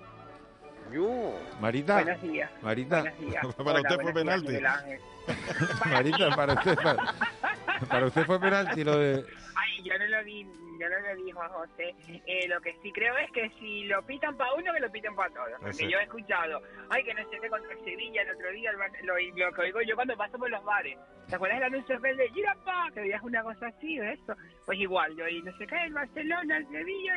Marita, 1.60 1.94
Buenos 1.94 2.22
días. 2.22 2.50
Marita, 2.60 3.00
Buenos 3.00 3.18
días. 3.20 3.46
Para 3.56 3.70
Hola, 3.70 3.80
usted 3.80 4.02
fue 4.02 4.12
penalti. 4.12 4.58
Marita, 5.90 6.30
para 6.30 6.54
usted, 6.54 6.74
para, 6.74 7.14
para 7.88 8.06
usted 8.06 8.26
fue 8.26 8.40
penalti 8.40 8.84
lo 8.84 8.98
de... 8.98 9.24
Ay, 9.54 9.82
yo 9.84 9.96
no 9.98 10.06
lo 10.06 10.24
vi, 10.24 10.44
yo 10.82 10.88
no 10.90 10.98
lo 11.00 11.22
vi, 11.24 11.30
Juan 11.30 11.50
José. 11.50 11.94
Eh, 12.26 12.48
lo 12.48 12.60
que 12.60 12.76
sí 12.82 12.92
creo 12.92 13.16
es 13.18 13.30
que 13.32 13.48
si 13.58 13.84
lo 13.84 14.02
pitan 14.04 14.36
para 14.36 14.52
uno, 14.54 14.72
que 14.72 14.80
lo 14.80 14.90
piten 14.90 15.14
para 15.14 15.32
todos. 15.32 15.52
Porque 15.60 15.88
yo 15.90 15.98
he 15.98 16.02
escuchado, 16.02 16.60
ay, 16.90 17.04
que 17.04 17.14
no 17.14 17.22
qué 17.30 17.48
contra 17.48 17.72
el 17.72 17.84
Sevilla 17.84 18.22
el 18.22 18.30
otro 18.34 18.50
día, 18.52 18.70
el 18.70 18.76
Bar- 18.76 18.90
lo, 19.02 19.14
lo 19.18 19.52
que 19.52 19.60
oigo 19.62 19.80
yo 19.82 19.94
cuando 19.94 20.16
paso 20.16 20.38
por 20.38 20.50
los 20.50 20.62
bares. 20.64 20.98
¿Te 21.28 21.36
acuerdas 21.36 21.60
del 21.60 21.72
anuncio 21.74 21.98
de 22.00 22.28
gira 22.30 22.54
pa? 22.64 22.88
Que 22.92 23.00
veías 23.00 23.22
una 23.22 23.42
cosa 23.42 23.66
así 23.68 23.98
o 23.98 24.04
eso. 24.04 24.34
Pues 24.66 24.78
igual, 24.78 25.16
yo 25.16 25.26
y 25.28 25.40
no 25.42 25.56
sé 25.56 25.66
qué, 25.66 25.76
el 25.84 25.92
Barcelona, 25.94 26.58
el 26.58 26.68
Sevilla, 26.68 27.14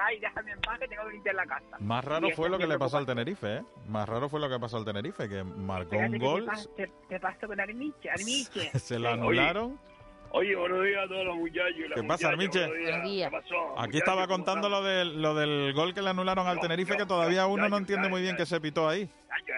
ay, 0.00 0.18
déjame 0.20 0.52
en 0.52 0.60
paz 0.60 0.78
que 0.78 0.88
tengo 0.88 1.04
que 1.06 1.12
limpiar 1.12 1.34
la 1.34 1.46
casa. 1.46 1.76
Más 1.80 2.04
raro 2.04 2.28
fue 2.30 2.48
lo 2.48 2.58
que 2.58 2.66
le 2.66 2.78
pasó 2.78 2.96
al. 2.98 3.06
Tenerife, 3.06 3.56
¿eh? 3.58 3.62
Más 3.88 4.08
raro 4.08 4.28
fue 4.28 4.40
lo 4.40 4.48
que 4.48 4.58
pasó 4.58 4.76
al 4.78 4.84
Tenerife, 4.84 5.28
que 5.28 5.44
marcó 5.44 5.94
Espérate 5.94 6.16
un 6.16 6.18
gol, 6.18 6.44
Te, 6.44 6.50
pas- 6.50 6.74
te, 6.76 6.92
te 7.08 7.20
paso 7.20 7.46
con 7.46 7.60
Armiche, 7.60 8.10
Armiche. 8.10 8.70
se 8.78 8.98
lo 8.98 9.10
anularon. 9.10 9.72
Oye, 9.72 9.95
buenos 10.32 10.84
días 10.84 11.04
a 11.04 11.08
todos 11.08 11.24
los 11.24 11.36
muchachos. 11.36 11.92
¿Qué 11.94 12.02
pasa, 12.02 12.28
Armiche? 12.28 12.66
buenos 12.66 12.82
Buenos 12.82 13.02
días. 13.04 13.30
¿Qué 13.30 13.36
pasó? 13.36 13.80
Aquí 13.80 13.98
estaba 13.98 14.26
¿Cómo 14.26 14.36
contando 14.36 14.68
lo 14.68 14.82
del, 14.82 15.22
lo 15.22 15.34
del 15.34 15.72
gol 15.72 15.94
que 15.94 16.02
le 16.02 16.10
anularon 16.10 16.46
al 16.46 16.56
No, 16.56 16.62
Tenerife, 16.62 16.92
no, 16.92 16.98
que 16.98 17.06
todavía 17.06 17.42
no, 17.42 17.48
uno 17.48 17.68
no 17.68 17.76
entiende 17.76 18.08
muy 18.08 18.22
bien 18.22 18.36
qué 18.36 18.46
se 18.46 18.60
pitó 18.60 18.88
ahí. 18.88 19.08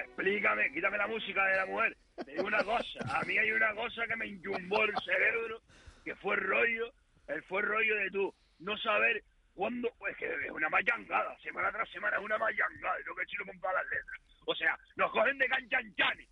Explícame, 0.05 0.73
quítame 0.73 0.99
la 0.99 1.07
música 1.07 1.45
de 1.45 1.57
la 1.57 1.67
mujer. 1.67 1.97
Te 2.25 2.33
digo 2.33 2.45
una 2.45 2.63
cosa, 2.65 3.19
a 3.19 3.23
mí 3.25 3.39
hay 3.39 3.53
una 3.53 3.73
cosa 3.75 4.07
que 4.07 4.17
me 4.17 4.27
enchumbó 4.27 4.83
el 4.83 4.95
cerebro, 5.05 5.61
que 6.05 6.15
fue 6.17 6.35
el 6.35 6.41
rollo, 6.41 6.93
el 7.29 7.43
fue 7.45 7.61
el 7.61 7.69
rollo 7.69 7.95
de 7.97 8.11
tú 8.11 8.35
no 8.59 8.77
saber 8.79 9.23
cuándo, 9.55 9.89
pues 9.99 10.17
que 10.17 10.27
es 10.27 10.51
una 10.51 10.69
mayangada, 10.69 11.37
semana 11.43 11.71
tras 11.71 11.89
semana 11.91 12.17
es 12.17 12.23
una 12.23 12.39
mayangada, 12.39 13.01
y 13.01 13.05
lo 13.05 13.15
que 13.15 13.27
chilo 13.27 13.47
con 13.47 13.59
todas 13.61 13.77
las 13.77 13.85
letras. 13.85 14.21
O 14.47 14.55
sea, 14.55 14.79
nos 14.97 15.13
cogen 15.13 15.39
de 15.39 15.49
canchanchani. 15.49 16.27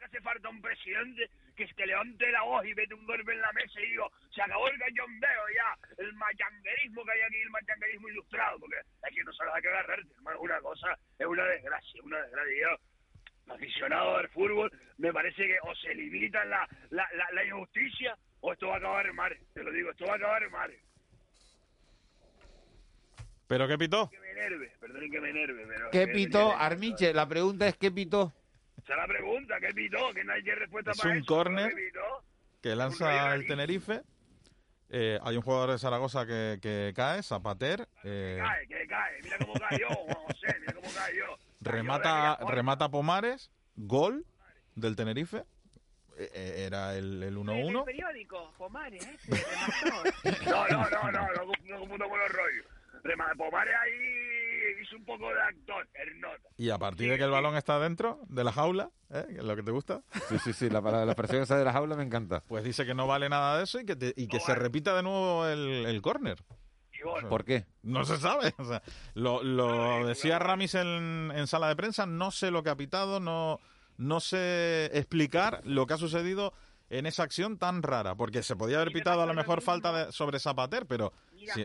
Que 0.00 0.06
hace 0.06 0.20
falta 0.22 0.48
un 0.48 0.62
presidente 0.62 1.28
que, 1.54 1.66
que 1.66 1.86
levante 1.86 2.32
la 2.32 2.42
voz 2.42 2.64
y 2.64 2.74
mete 2.74 2.94
un 2.94 3.04
golpe 3.06 3.32
en 3.32 3.40
la 3.42 3.52
mesa 3.52 3.78
y 3.82 3.90
digo, 3.90 4.10
se 4.34 4.40
acabó 4.40 4.66
el 4.68 4.78
cachondeo 4.78 5.42
ya, 5.54 5.76
el 5.98 6.12
mayanguerismo 6.14 7.04
que 7.04 7.12
hay 7.12 7.20
aquí, 7.20 7.36
el 7.42 7.50
mayanguerismo 7.50 8.08
ilustrado, 8.08 8.58
porque 8.60 8.76
es 8.78 9.14
que 9.14 9.22
no 9.24 9.32
sabes 9.34 9.52
a 9.54 9.60
qué 9.60 9.68
agarrarte, 9.68 10.14
hermano, 10.14 10.36
es 10.38 10.42
una 10.42 10.60
cosa, 10.60 10.98
es 11.18 11.26
una 11.26 11.44
desgracia, 11.44 12.00
una 12.02 12.18
desgracia. 12.22 12.56
Yo, 12.62 13.52
aficionado 13.54 14.16
al 14.16 14.28
fútbol, 14.30 14.72
me 14.96 15.12
parece 15.12 15.46
que 15.46 15.58
o 15.64 15.74
se 15.74 15.94
limita 15.94 16.44
la, 16.46 16.66
la, 16.88 17.06
la, 17.14 17.30
la 17.32 17.44
injusticia 17.44 18.16
o 18.40 18.54
esto 18.54 18.68
va 18.68 18.76
a 18.76 18.78
acabar 18.78 19.12
mal, 19.12 19.36
te 19.52 19.62
lo 19.62 19.70
digo, 19.70 19.90
esto 19.90 20.06
va 20.06 20.14
a 20.14 20.16
acabar 20.16 20.48
mal. 20.50 20.72
¿Pero 23.48 23.68
qué 23.68 23.76
pitó? 23.76 24.08
Que 24.08 24.18
me 24.20 24.30
enerve, 24.30 24.72
perdonen 24.80 25.10
que 25.10 25.20
me 25.20 25.28
enerve, 25.30 25.66
pero... 25.66 25.90
¿Qué 25.90 26.06
que- 26.06 26.12
pitó, 26.12 26.50
que- 26.50 26.56
Armiche? 26.64 27.12
La 27.12 27.28
pregunta 27.28 27.66
es 27.68 27.76
¿qué 27.76 27.90
pitó? 27.90 28.32
Esa 28.90 28.94
es 29.02 29.08
la 29.08 29.14
pregunta, 29.14 29.60
¿qué 29.60 29.68
pitó? 29.72 30.12
Que 30.12 30.24
no 30.24 30.32
hay 30.32 30.42
que 30.42 30.52
respuesta 30.56 30.90
Es 30.90 30.98
para 30.98 31.10
un 31.10 31.16
eso. 31.18 31.26
córner. 31.26 31.72
Que 32.60 32.74
lanza 32.74 33.34
el 33.36 33.46
Tenerife. 33.46 34.02
Eh, 34.88 35.16
hay 35.22 35.36
un 35.36 35.42
jugador 35.42 35.70
de 35.70 35.78
Zaragoza 35.78 36.26
que, 36.26 36.58
que 36.60 36.92
cae, 36.96 37.22
Zapater. 37.22 37.88
eh, 38.02 38.40
Cae, 38.42 38.66
que 38.66 38.86
cae. 38.88 39.22
Mira 39.22 39.38
cómo 39.38 39.52
cayó, 39.54 39.86
Juan 39.90 40.16
José. 40.26 40.56
Mira 40.58 40.72
cómo 40.72 40.88
cayó. 40.92 41.38
remata, 41.60 42.36
remata 42.48 42.88
Pomares, 42.88 43.52
gol 43.76 44.26
del 44.74 44.96
Tenerife. 44.96 45.44
Eh, 46.18 46.28
eh, 46.34 46.64
era 46.66 46.96
el, 46.96 47.22
el 47.22 47.28
El 47.28 47.36
1-1. 47.38 47.84
periódico, 47.84 48.52
Pomares, 48.58 49.06
¿eh? 49.06 49.16
No, 50.46 50.66
no, 50.68 50.90
no, 50.90 51.12
no, 51.12 51.12
no, 51.12 51.44
no 51.44 51.78
confundo 51.78 52.08
con 52.08 52.18
los 52.18 52.28
rollos. 52.32 52.66
Rema- 53.04 53.36
Pomares 53.36 53.74
ahí 53.80 54.49
hizo 54.82 54.96
un 54.96 55.04
poco 55.04 55.28
de 55.28 55.40
actor, 55.40 55.88
el 55.94 56.20
nota. 56.20 56.48
Y 56.56 56.70
a 56.70 56.78
partir 56.78 57.10
de 57.10 57.18
que 57.18 57.24
el 57.24 57.30
balón 57.30 57.56
está 57.56 57.78
dentro 57.78 58.20
de 58.28 58.44
la 58.44 58.52
jaula, 58.52 58.90
¿eh? 59.10 59.24
es 59.30 59.42
lo 59.44 59.56
que 59.56 59.62
te 59.62 59.70
gusta, 59.70 60.02
Sí, 60.28 60.38
sí, 60.38 60.52
sí, 60.52 60.68
la, 60.70 60.80
la, 60.80 61.04
la 61.04 61.12
expresión 61.12 61.42
esa 61.42 61.56
de 61.58 61.64
la 61.64 61.72
jaula 61.72 61.96
me 61.96 62.04
encanta. 62.04 62.42
pues 62.46 62.64
dice 62.64 62.84
que 62.86 62.94
no 62.94 63.06
vale 63.06 63.28
nada 63.28 63.58
de 63.58 63.64
eso 63.64 63.80
y 63.80 63.84
que, 63.86 63.96
te- 63.96 64.14
y 64.16 64.26
que 64.28 64.40
se 64.40 64.54
repita 64.54 64.94
de 64.94 65.02
nuevo 65.02 65.46
el, 65.46 65.86
el 65.86 66.02
córner. 66.02 66.38
¿Por 67.30 67.44
qué? 67.46 67.64
No 67.82 68.04
se 68.04 68.18
sabe. 68.18 68.52
O 68.58 68.64
sea, 68.64 68.82
lo, 69.14 69.42
lo 69.42 70.06
decía 70.06 70.38
Ramis 70.38 70.74
en, 70.74 71.32
en 71.34 71.46
sala 71.46 71.68
de 71.68 71.76
prensa, 71.76 72.04
no 72.04 72.30
sé 72.30 72.50
lo 72.50 72.62
que 72.62 72.68
ha 72.70 72.76
pitado, 72.76 73.20
no, 73.20 73.58
no 73.96 74.20
sé 74.20 74.90
explicar 74.92 75.62
lo 75.64 75.86
que 75.86 75.94
ha 75.94 75.98
sucedido 75.98 76.52
en 76.90 77.06
esa 77.06 77.22
acción 77.22 77.56
tan 77.56 77.82
rara, 77.82 78.16
porque 78.16 78.42
se 78.42 78.54
podía 78.56 78.76
haber 78.76 78.92
pitado 78.92 79.22
a 79.22 79.26
lo 79.26 79.32
mejor 79.32 79.62
falta 79.62 79.92
de, 80.06 80.12
sobre 80.12 80.38
Zapater, 80.40 80.86
pero... 80.86 81.12
Mira, 81.40 81.54
sí. 81.54 81.64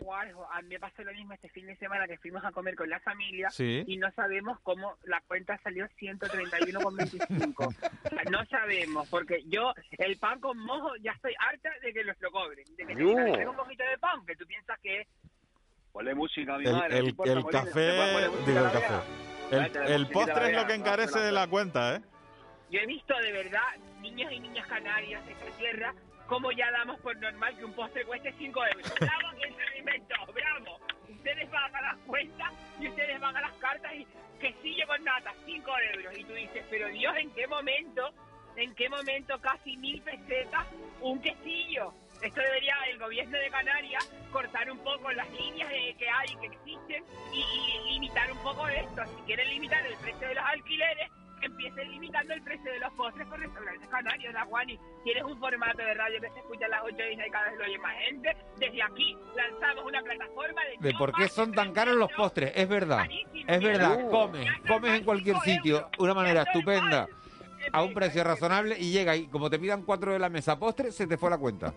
A 0.52 0.62
mí 0.62 0.68
me 0.68 0.78
pasó 0.80 1.02
lo 1.04 1.12
mismo 1.12 1.32
este 1.34 1.48
fin 1.50 1.66
de 1.66 1.76
semana 1.76 2.06
que 2.08 2.16
fuimos 2.18 2.42
a 2.44 2.50
comer 2.50 2.74
con 2.74 2.88
la 2.88 2.98
familia 3.00 3.50
Sí. 3.50 3.84
y 3.86 3.96
no 3.98 4.10
sabemos 4.12 4.58
cómo 4.62 4.96
la 5.04 5.20
cuenta 5.28 5.58
salió 5.62 5.86
131,25. 6.00 7.66
o 8.04 8.08
sea, 8.08 8.22
no 8.30 8.44
sabemos, 8.46 9.08
porque 9.08 9.42
yo 9.46 9.72
el 9.98 10.16
pan 10.18 10.40
con 10.40 10.58
mojo 10.58 10.90
ya 11.02 11.12
estoy 11.12 11.34
harta 11.38 11.70
de 11.82 11.92
que 11.92 12.04
nos 12.04 12.18
lo 12.20 12.30
cobren. 12.30 12.64
De 12.76 12.86
que 12.86 12.94
te 12.94 13.02
No. 13.02 13.08
digan, 13.10 13.32
"Traigo 13.32 13.50
un 13.50 13.56
mojito 13.56 13.84
de 13.84 13.98
pan, 13.98 14.24
que 14.26 14.36
tú 14.36 14.46
piensas 14.46 14.78
que 14.80 15.00
es 15.02 15.08
Ponle 15.92 16.14
música, 16.14 16.58
mi 16.58 16.66
El, 16.66 16.72
madre. 16.74 16.98
el, 16.98 17.08
importa, 17.08 17.32
el 17.32 17.44
te 17.44 17.50
café, 17.52 17.92
digo 18.46 18.60
el 18.66 18.70
café. 18.72 18.94
El, 19.94 20.08
postre 20.08 20.50
es 20.50 20.56
lo 20.56 20.66
que 20.66 20.74
encarece 20.74 21.18
de 21.20 21.32
la 21.32 21.46
cuenta, 21.46 21.96
¿eh? 21.96 22.00
Yo 22.70 22.80
he 22.80 22.86
visto 22.86 23.14
de 23.18 23.32
verdad 23.32 23.62
niños 24.00 24.30
y 24.30 24.40
niñas 24.40 24.66
canarias 24.66 25.24
de 25.24 25.32
esta 25.32 25.46
tierra 25.56 25.94
como 26.26 26.50
ya 26.52 26.70
damos 26.70 27.00
por 27.00 27.16
normal 27.16 27.56
que 27.56 27.64
un 27.64 27.72
postre 27.72 28.04
cueste 28.04 28.32
5 28.36 28.66
euros. 28.66 28.94
¡Bravo 29.00 29.28
que 29.40 29.52
se 29.52 29.78
inventó! 29.78 30.14
¡Bravo! 30.32 30.78
Ustedes 31.08 31.50
van 31.50 31.74
a 31.74 31.82
las 31.82 31.96
cuentas 31.98 32.52
y 32.80 32.88
ustedes 32.88 33.20
van 33.20 33.36
a 33.36 33.40
las 33.40 33.52
cartas 33.54 33.92
y 33.94 34.06
quesillo 34.40 34.86
con 34.86 35.02
nata, 35.04 35.32
5 35.44 35.70
euros. 35.94 36.18
Y 36.18 36.24
tú 36.24 36.32
dices, 36.32 36.64
pero 36.70 36.88
Dios, 36.88 37.16
¿en 37.16 37.30
qué 37.32 37.46
momento, 37.46 38.12
en 38.56 38.74
qué 38.74 38.88
momento 38.88 39.40
casi 39.40 39.76
mil 39.76 40.02
pesetas 40.02 40.66
un 41.00 41.20
quesillo? 41.20 41.92
Esto 42.22 42.40
debería 42.40 42.74
el 42.90 42.98
gobierno 42.98 43.38
de 43.38 43.50
Canarias 43.50 44.10
cortar 44.32 44.70
un 44.70 44.78
poco 44.78 45.12
las 45.12 45.30
líneas 45.32 45.70
eh, 45.70 45.94
que 45.98 46.08
hay, 46.08 46.34
que 46.36 46.46
existen, 46.46 47.04
y, 47.32 47.40
y 47.40 47.92
limitar 47.92 48.32
un 48.32 48.38
poco 48.38 48.66
esto. 48.68 49.02
Si 49.04 49.22
quieren 49.26 49.48
limitar 49.50 49.84
el 49.86 49.96
precio 49.98 50.26
de 50.26 50.34
los 50.34 50.44
alquileres, 50.44 51.10
que 51.46 51.52
empiecen 51.52 51.90
limitando 51.90 52.34
el 52.34 52.42
precio 52.42 52.72
de 52.72 52.78
los 52.80 52.92
postres 52.94 53.26
con 53.28 53.40
restaurantes 53.40 53.88
canarios, 53.88 54.34
la 54.34 54.44
Juani. 54.44 54.78
Tienes 55.04 55.24
un 55.24 55.38
formato 55.38 55.78
de 55.78 55.94
radio 55.94 56.20
que 56.20 56.30
se 56.30 56.38
escucha 56.38 56.66
a 56.66 56.68
las 56.68 56.82
8 56.84 56.96
y 56.96 57.30
cada 57.30 57.50
vez 57.50 57.58
lo 57.58 57.64
oye 57.64 57.78
más 57.78 57.94
gente. 58.06 58.36
Desde 58.58 58.82
aquí 58.82 59.16
lanzamos 59.36 59.84
una 59.84 60.02
plataforma 60.02 60.60
de... 60.64 60.88
De 60.88 60.94
por 60.94 61.12
qué 61.12 61.28
son 61.28 61.52
tan 61.52 61.72
caros 61.72 61.96
los 61.96 62.12
postres, 62.12 62.52
es 62.54 62.68
verdad. 62.68 63.06
Es 63.46 63.62
verdad, 63.62 64.10
comes, 64.10 64.48
comes 64.66 64.98
en 64.98 65.04
cualquier 65.04 65.36
sitio, 65.40 65.88
una 65.98 66.14
manera 66.14 66.42
estupenda, 66.42 67.06
a 67.72 67.82
un 67.82 67.94
precio 67.94 68.22
razonable 68.24 68.76
y 68.78 68.90
llega 68.92 69.16
y 69.16 69.26
como 69.26 69.50
te 69.50 69.58
pidan 69.58 69.82
cuatro 69.82 70.12
de 70.12 70.18
la 70.18 70.28
mesa 70.28 70.58
postre, 70.58 70.92
se 70.92 71.06
te 71.06 71.16
fue 71.16 71.30
la 71.30 71.38
cuenta. 71.38 71.74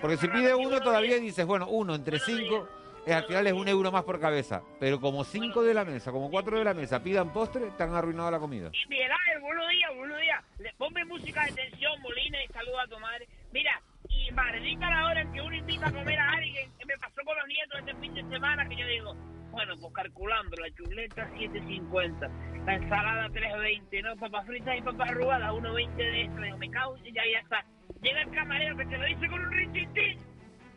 Porque 0.00 0.16
si 0.16 0.28
pide 0.28 0.54
uno 0.54 0.80
todavía 0.80 1.18
dices, 1.18 1.46
bueno, 1.46 1.66
uno 1.68 1.94
entre 1.94 2.18
cinco, 2.18 2.68
eh, 2.68 2.83
al 3.12 3.24
final 3.24 3.46
es 3.46 3.52
un 3.52 3.68
euro 3.68 3.92
más 3.92 4.04
por 4.04 4.20
cabeza. 4.20 4.62
Pero 4.80 5.00
como 5.00 5.24
cinco 5.24 5.62
de 5.62 5.74
la 5.74 5.84
mesa, 5.84 6.10
como 6.12 6.30
cuatro 6.30 6.58
de 6.58 6.64
la 6.64 6.74
mesa 6.74 7.02
pidan 7.02 7.32
postre, 7.32 7.70
han 7.78 7.94
arruinado 7.94 8.30
la 8.30 8.38
comida. 8.38 8.70
Miguel 8.88 9.12
Ángel, 9.12 9.40
buenos 9.40 9.68
días, 9.68 9.90
buenos 9.96 10.20
días. 10.20 10.44
Ponme 10.78 11.04
música 11.04 11.44
de 11.46 11.52
tensión, 11.52 12.00
Molina, 12.02 12.42
y 12.42 12.52
saluda 12.52 12.82
a 12.82 12.86
tu 12.86 12.98
madre. 12.98 13.28
Mira, 13.52 13.80
y 14.08 14.30
maldita 14.32 14.90
la 14.90 15.06
hora 15.06 15.20
en 15.20 15.32
que 15.32 15.40
uno 15.40 15.54
invita 15.54 15.88
a 15.88 15.92
comer 15.92 16.18
a 16.18 16.30
alguien, 16.32 16.70
que 16.78 16.86
me 16.86 16.98
pasó 16.98 17.22
con 17.24 17.36
los 17.36 17.46
nietos 17.46 17.80
este 17.80 17.94
fin 18.00 18.14
de 18.14 18.22
semana, 18.34 18.68
que 18.68 18.76
yo 18.76 18.86
digo, 18.86 19.14
bueno, 19.50 19.74
pues 19.80 19.92
calculando, 19.94 20.56
la 20.56 20.74
chuleta 20.74 21.28
7.50, 21.34 22.64
la 22.66 22.74
ensalada 22.74 23.28
3.20, 23.28 24.02
¿no? 24.02 24.16
Papas 24.16 24.46
fritas 24.46 24.78
y 24.78 24.82
papas 24.82 25.10
arrugadas, 25.10 25.52
1.20 25.52 25.96
de 25.96 26.22
esto. 26.22 26.40
Digo, 26.40 26.58
me 26.58 26.70
cago 26.70 26.96
y 27.04 27.12
ya, 27.12 27.22
ya 27.32 27.38
está. 27.38 27.64
Llega 28.02 28.22
el 28.22 28.30
camarero 28.30 28.76
que 28.76 28.86
te 28.86 28.98
lo 28.98 29.04
dice 29.06 29.28
con 29.28 29.40
un 29.40 29.52
rintintín, 29.52 30.18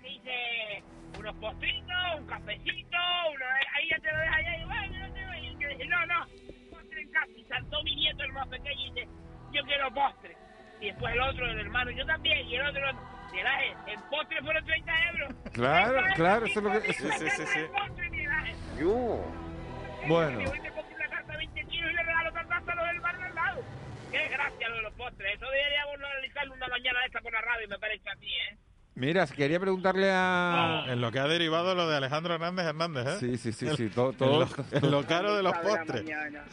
dice, 0.04 0.84
unos 1.18 1.36
postritos, 1.38 1.87
cafecito, 2.40 2.98
uno, 3.34 3.46
ahí 3.76 3.90
ya 3.90 4.00
te 4.00 4.12
lo 4.12 4.18
deja 4.20 4.36
allá, 4.36 4.58
y 4.58 4.66
bueno, 4.66 5.08
no 5.08 5.14
te 5.14 5.26
voy. 5.26 5.48
Y 5.48 5.58
que 5.58 5.68
dice, 5.68 5.86
no, 5.86 6.06
no, 6.06 6.26
postre 6.72 7.02
en 7.02 7.12
casa. 7.12 7.32
Y 7.36 7.44
saltó 7.46 7.84
mi 7.84 7.96
nieto, 7.96 8.24
el 8.24 8.34
más 8.34 8.48
pequeño, 8.48 8.82
y 8.82 8.92
dice, 8.92 9.08
yo 9.52 9.64
quiero 9.64 9.94
postre. 9.94 10.38
Y 10.80 10.86
después 10.88 11.14
el 11.14 11.22
otro, 11.22 11.50
el 11.50 11.60
hermano, 11.60 11.92
yo 11.92 12.06
también, 12.06 12.48
y 12.48 12.56
el 12.56 12.68
otro, 12.68 12.82
Miguel 13.32 13.48
Ángel, 13.48 13.78
el 13.88 14.00
postre 14.10 14.42
fueron 14.42 14.66
30 14.66 14.92
euros. 15.10 15.36
Claro, 15.54 16.02
claro, 16.16 16.46
eso 16.46 16.60
es 16.60 16.66
lo 16.66 16.72
que... 16.72 16.94
Sí, 16.94 17.10
sí, 17.18 17.30
sí, 17.30 17.44
sí. 17.48 17.60
Yo. 18.80 19.26
Bueno, 20.08 20.40
Yo 20.42 20.52
te 20.52 20.72
compro 20.72 20.96
una 20.96 21.08
carta 21.10 21.32
de 21.32 21.38
20 21.40 21.64
kilos 21.66 21.92
y 21.92 21.96
le 21.96 22.04
regalo 22.04 22.32
tantas 22.32 22.68
a 22.68 22.76
los 22.76 22.88
del 22.88 23.00
bar 23.02 23.20
del 23.20 23.36
lado. 23.36 23.64
Qué 24.12 24.28
gracia 24.30 24.70
lo 24.70 24.76
de 24.76 24.82
los 24.84 24.94
postres. 24.94 25.36
Eso 25.36 25.50
deberíamos 25.50 25.96
analizarlo 25.96 26.54
una 26.54 26.68
mañana 26.68 27.06
esta 27.06 27.20
por 27.22 27.34
la 27.34 27.42
radio, 27.42 27.68
me 27.68 27.80
parece 27.80 28.10
a 28.10 28.16
mí, 28.16 28.28
¿eh? 28.28 28.58
Mira, 28.98 29.26
quería 29.28 29.60
preguntarle 29.60 30.10
a... 30.12 30.86
En 30.88 31.00
lo 31.02 31.12
que 31.12 31.20
ha 31.20 31.28
derivado 31.28 31.74
lo 31.76 31.88
de 31.88 31.96
Alejandro 31.98 32.34
Hernández 32.34 32.66
Hernández, 32.66 33.08
¿eh? 33.08 33.18
Sí, 33.20 33.38
sí, 33.38 33.52
sí, 33.54 33.68
sí, 33.76 33.90
todo... 33.90 34.12
En 34.12 34.18
todo, 34.18 34.40
lo, 34.42 34.50
en 34.78 34.92
lo 34.92 35.04
caro 35.06 35.36
de 35.36 35.44
los 35.44 35.54
Sabe 35.54 35.64
la 35.72 35.78
postres. 35.78 36.04
mañana, 36.04 36.46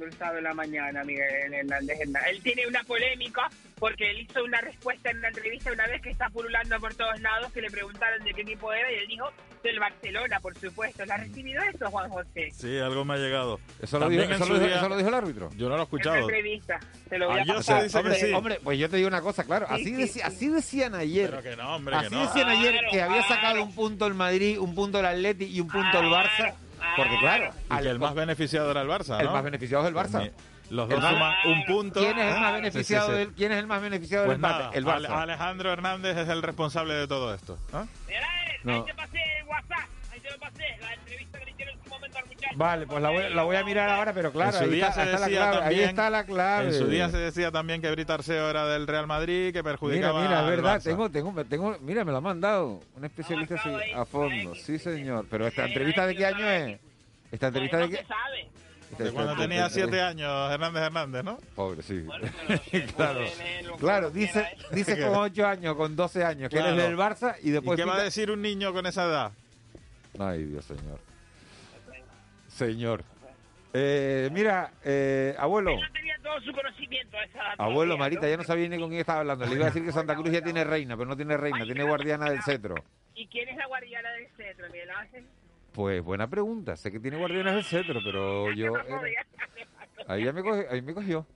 el 0.00 0.12
sábado 0.14 0.36
de 0.36 0.42
la 0.42 0.54
mañana, 0.54 1.04
Miguel 1.04 1.54
Hernández 1.54 2.00
Hernández. 2.00 2.30
Él 2.30 2.42
tiene 2.42 2.66
una 2.66 2.82
polémica 2.84 3.48
porque 3.78 4.10
él 4.10 4.20
hizo 4.22 4.42
una 4.42 4.60
respuesta 4.60 5.10
en 5.10 5.18
una 5.18 5.28
entrevista 5.28 5.72
una 5.72 5.86
vez 5.86 6.00
que 6.02 6.10
está 6.10 6.28
pululando 6.30 6.80
por 6.80 6.94
todos 6.94 7.20
lados, 7.20 7.52
que 7.52 7.60
le 7.62 7.70
preguntaron 7.70 8.24
de 8.24 8.32
qué 8.34 8.40
equipo 8.42 8.72
era 8.72 8.90
y 8.90 8.96
él 8.96 9.06
dijo 9.08 9.26
del 9.62 9.78
Barcelona, 9.80 10.40
por 10.40 10.56
supuesto. 10.56 11.04
¿Le 11.04 11.12
ha 11.12 11.16
recibido 11.18 11.62
eso, 11.64 11.90
Juan 11.90 12.08
José? 12.10 12.48
Sí, 12.52 12.78
algo 12.78 13.04
me 13.04 13.14
ha 13.14 13.16
llegado. 13.18 13.58
¿Eso 13.82 13.98
lo, 13.98 14.08
dijo, 14.08 14.22
en 14.22 14.32
eso, 14.32 14.46
lo 14.46 14.58
día- 14.58 14.76
eso 14.76 14.88
lo 14.88 14.96
dijo 14.96 15.08
el 15.08 15.14
árbitro? 15.14 15.50
Yo 15.56 15.68
no 15.68 15.76
lo 15.76 15.82
he 15.82 15.82
En 15.82 15.82
una 15.82 15.82
escuchado. 15.82 16.16
entrevista. 16.16 16.80
Te 17.08 17.18
lo 17.18 17.26
voy 17.28 17.38
a 17.38 17.42
Ah, 17.42 17.44
yo 17.46 17.54
pasar. 17.54 17.76
se 17.78 17.82
dice 17.84 17.92
que 17.92 17.98
hombre, 18.06 18.14
sí. 18.20 18.32
hombre, 18.32 18.60
pues 18.62 18.78
yo 18.78 18.88
te 18.88 18.96
digo 18.96 19.08
una 19.08 19.20
cosa, 19.20 19.44
claro, 19.44 19.66
Sí, 19.68 19.74
así, 19.74 19.94
sí, 19.96 20.06
sí. 20.08 20.20
así 20.22 20.48
decían 20.48 20.94
ayer. 20.94 21.30
Pero 21.30 21.42
que 21.42 21.56
no, 21.56 21.74
hombre, 21.76 21.87
Así 21.96 22.08
que 22.10 22.14
no. 22.16 22.20
decían 22.22 22.48
ayer 22.48 22.72
Claro, 22.74 22.88
que 22.90 23.02
había 23.02 23.22
claro. 23.24 23.34
sacado 23.34 23.62
un 23.62 23.74
punto 23.74 24.06
el 24.06 24.14
Madrid, 24.14 24.58
un 24.58 24.74
punto 24.74 25.00
el 25.00 25.06
Atleti 25.06 25.44
y 25.46 25.60
un 25.60 25.68
punto 25.68 25.98
el 26.00 26.06
Barça. 26.06 26.54
Porque 26.96 27.18
claro, 27.18 27.50
Y 27.70 27.72
al- 27.74 27.82
que 27.82 27.88
el 27.90 27.98
más 27.98 28.14
beneficiado 28.14 28.70
era 28.70 28.82
el 28.82 28.88
Barça, 28.88 29.20
el 29.20 29.30
más 29.30 29.42
beneficiado 29.44 29.84
es 29.84 29.88
el 29.88 29.94
Barça. 29.94 30.30
Los 30.70 30.90
El 30.90 31.00
dos 31.00 31.10
suman 31.10 31.34
un 31.46 31.64
punto. 31.64 31.98
¿Quién 32.00 32.18
es 32.18 32.34
el 32.34 32.40
más 32.40 32.50
Sí, 32.50 32.56
sí, 32.56 32.60
beneficiado 32.62 33.06
sí. 33.08 33.12
del 33.14 33.32
¿Quién 33.32 33.52
es 33.52 33.58
el 33.58 33.66
más 33.66 33.80
beneficiado 33.80 34.26
Pues 34.26 34.36
del 34.38 34.44
empate? 34.44 34.64
nada, 34.64 34.74
el 34.76 34.84
Barça. 34.84 34.94
Ale- 35.14 35.32
Alejandro 35.32 35.72
Hernández 35.72 36.16
es 36.18 36.28
el 36.28 36.42
responsable 36.42 36.92
de 36.94 37.08
todo 37.08 37.32
esto. 37.34 37.58
¿ah? 37.72 37.86
Mira, 38.06 38.20
eh, 38.20 38.60
No. 38.64 38.74
ahí 38.74 38.82
te 38.84 38.94
pasé 38.94 39.18
el 39.40 39.46
WhatsApp. 39.46 39.88
Ahí 40.12 40.20
te 40.20 40.30
lo 40.30 40.38
pasé. 40.38 40.76
La 40.82 40.92
entrevista 40.94 41.37
Vale, 42.56 42.86
pues 42.86 43.02
la 43.02 43.10
voy, 43.10 43.34
la 43.34 43.42
voy 43.42 43.56
a 43.56 43.64
mirar 43.64 43.88
ahora, 43.90 44.12
pero 44.12 44.32
claro, 44.32 44.56
en 44.56 44.64
su 44.64 44.64
ahí 44.64 44.70
día 44.76 44.88
está, 44.88 45.04
la 45.04 45.10
decía 45.18 45.26
clave. 45.40 45.56
ahí 45.56 45.60
también, 45.62 45.88
está 45.90 46.10
la 46.10 46.24
clave. 46.24 46.66
En 46.68 46.74
su 46.74 46.86
día 46.88 47.08
se 47.10 47.16
decía 47.18 47.50
también 47.52 47.80
que 47.82 47.90
Brita 47.90 48.14
Arceo 48.14 48.48
era 48.50 48.66
del 48.66 48.86
Real 48.86 49.06
Madrid, 49.06 49.52
que 49.52 49.58
Mira, 49.60 49.64
perjudicaba 49.64 50.20
mira, 50.22 50.32
es 50.34 50.38
al 50.44 50.50
verdad, 50.50 50.82
tengo, 50.82 51.10
tengo, 51.10 51.44
tengo, 51.44 51.76
mira, 51.82 52.04
me 52.04 52.12
lo 52.12 52.18
ha 52.18 52.22
mandado 52.22 52.80
un 52.96 53.04
especialista 53.04 53.56
así, 53.56 53.70
a 53.94 54.04
fondo, 54.04 54.54
sí 54.54 54.78
señor, 54.78 55.26
pero 55.30 55.46
esta 55.46 55.66
entrevista 55.66 56.06
de 56.06 56.16
qué 56.16 56.26
año 56.26 56.48
es? 56.50 56.80
Esta 57.30 57.48
entrevista 57.48 57.78
de 57.78 57.90
qué? 57.90 58.06
De 58.98 59.10
cuando 59.12 59.36
tenía 59.36 59.68
siete 59.68 60.00
años 60.00 60.50
Hernández 60.50 60.82
Hernández, 60.84 61.22
¿no? 61.22 61.38
Pobre, 61.54 61.82
sí. 61.82 62.06
claro, 62.96 63.20
claro, 63.78 64.10
dice, 64.10 64.46
dice 64.72 64.98
con 64.98 65.14
8 65.14 65.46
años, 65.46 65.76
con 65.76 65.94
12 65.94 66.24
años, 66.24 66.48
que 66.48 66.56
Claro. 66.56 66.72
eres 66.72 66.84
del 66.88 66.96
Barça 66.96 67.34
y 67.42 67.48
¿Y 67.48 67.50
después... 67.52 67.76
qué 67.78 67.84
va 67.84 67.96
a 67.96 68.02
decir 68.02 68.30
un 68.30 68.40
niño 68.40 68.72
con 68.72 68.86
esa 68.86 69.04
edad? 69.04 69.32
Ay, 70.18 70.44
Dios, 70.44 70.64
señor. 70.64 70.98
Señor. 72.58 73.04
Eh, 73.72 74.30
mira, 74.32 74.72
eh, 74.82 75.34
abuelo, 75.38 75.70
Él 75.72 75.80
no 75.80 75.92
tenía 75.92 76.16
todo 76.22 76.40
su 76.40 76.52
conocimiento 76.52 77.16
esa 77.20 77.52
abuelo, 77.58 77.96
Marita, 77.98 78.22
¿no? 78.22 78.28
ya 78.28 78.36
no 78.38 78.42
sabía 78.42 78.68
ni 78.68 78.78
con 78.78 78.88
quién 78.88 79.00
estaba 79.00 79.20
hablando. 79.20 79.44
Le 79.46 79.54
iba 79.54 79.64
a 79.64 79.68
decir 79.68 79.84
que 79.84 79.92
Santa 79.92 80.16
Cruz 80.16 80.30
ya 80.32 80.42
tiene 80.42 80.64
reina, 80.64 80.96
pero 80.96 81.08
no 81.08 81.16
tiene 81.16 81.36
reina, 81.36 81.64
tiene 81.64 81.84
guardiana 81.84 82.30
del 82.30 82.42
cetro. 82.42 82.74
¿Y 83.14 83.26
quién 83.28 83.48
es 83.48 83.56
la 83.56 83.66
guardiana 83.66 84.10
del 84.12 84.26
centro, 84.36 84.66
Miguel 84.70 84.90
Ángel? 84.90 85.24
Pues 85.72 86.02
buena 86.02 86.26
pregunta. 86.28 86.76
Sé 86.76 86.90
que 86.90 86.98
tiene 86.98 87.18
guardianes 87.18 87.54
del 87.54 87.64
cetro, 87.64 88.00
pero 88.02 88.50
yo... 88.52 88.74
Era- 88.76 89.22
Ahí 90.08 90.24
ya 90.24 90.32
me 90.32 90.42
cogió. 90.42 90.64
Ahí 90.70 90.80
me 90.82 90.94
cogió. 90.94 91.26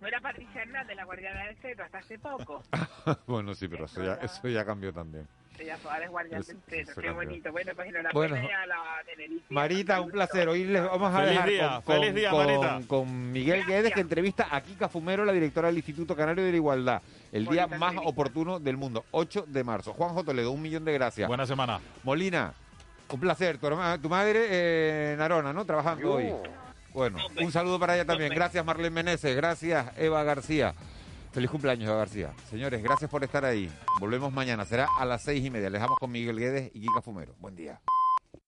No 0.00 0.06
era 0.08 0.20
Patricia 0.20 0.62
Hernández 0.62 0.96
la 0.96 1.04
guardiana 1.04 1.44
del 1.44 1.56
centro 1.58 1.84
hasta 1.84 1.98
hace 1.98 2.18
poco. 2.18 2.62
bueno, 3.26 3.54
sí, 3.54 3.68
pero 3.68 3.84
eso 3.84 4.02
ya, 4.02 4.14
eso 4.14 4.48
ya 4.48 4.64
cambió 4.64 4.92
también. 4.92 5.28
Ella 5.58 5.76
toda 5.82 5.98
es 5.98 6.10
guardián 6.10 6.42
del 6.42 6.86
qué 6.94 7.10
bonito. 7.10 7.52
Bueno, 7.52 7.72
pues 7.74 7.92
Bueno. 8.12 8.36
enhorabuena 8.36 8.62
a 8.62 8.66
la 8.66 8.76
Tenerife. 9.06 9.44
Marita, 9.48 10.00
un 10.00 10.10
placer. 10.10 10.48
Hoy 10.48 10.64
les 10.64 10.82
vamos 10.82 11.14
a 11.14 11.18
Feliz 11.18 11.30
dejar 11.30 11.48
día, 11.48 11.68
con, 11.68 11.82
con- 11.82 11.94
feliz 11.96 12.14
día, 12.14 12.30
con- 12.30 12.46
Marita. 12.46 12.80
con 12.86 13.32
Miguel 13.32 13.64
Guedes, 13.66 13.92
que 13.92 14.00
entrevista 14.00 14.48
a 14.50 14.60
Kika 14.60 14.88
Fumero, 14.88 15.24
la 15.24 15.32
directora 15.32 15.68
del 15.68 15.76
Instituto 15.78 16.14
Canario 16.14 16.44
de 16.44 16.50
la 16.50 16.56
Igualdad. 16.56 17.02
El 17.32 17.46
día 17.46 17.66
más 17.66 17.72
entrevista. 17.92 18.08
oportuno 18.08 18.60
del 18.60 18.76
mundo, 18.76 19.04
8 19.10 19.44
de 19.48 19.64
marzo. 19.64 19.92
Juanjo 19.94 20.24
Toledo, 20.24 20.50
un 20.52 20.62
millón 20.62 20.84
de 20.84 20.92
gracias. 20.92 21.26
Buena 21.28 21.46
semana. 21.46 21.80
Molina, 22.04 22.52
un 23.10 23.20
placer. 23.20 23.58
Tu, 23.58 23.66
herma- 23.66 24.00
tu 24.00 24.08
madre, 24.08 24.46
eh, 24.48 25.14
Narona, 25.18 25.52
¿no? 25.52 25.64
Trabajando 25.64 26.14
hoy. 26.14 26.32
Bueno, 26.92 27.18
un 27.42 27.52
saludo 27.52 27.78
para 27.78 27.94
ella 27.94 28.06
también. 28.06 28.32
Gracias, 28.34 28.64
Marlene 28.64 28.90
Meneses. 28.90 29.36
Gracias, 29.36 29.86
Eva 29.98 30.22
García. 30.24 30.72
Feliz 31.36 31.50
cumpleaños, 31.50 31.94
García. 31.94 32.32
Señores, 32.48 32.82
gracias 32.82 33.10
por 33.10 33.22
estar 33.22 33.44
ahí. 33.44 33.70
Volvemos 34.00 34.32
mañana. 34.32 34.64
Será 34.64 34.88
a 34.98 35.04
las 35.04 35.20
seis 35.20 35.44
y 35.44 35.50
media. 35.50 35.68
Les 35.68 35.82
dejamos 35.82 35.98
con 35.98 36.10
Miguel 36.10 36.38
Guedes 36.38 36.70
y 36.72 36.80
Kika 36.80 37.02
Fumero. 37.02 37.34
Buen 37.40 37.54
día. 37.54 37.78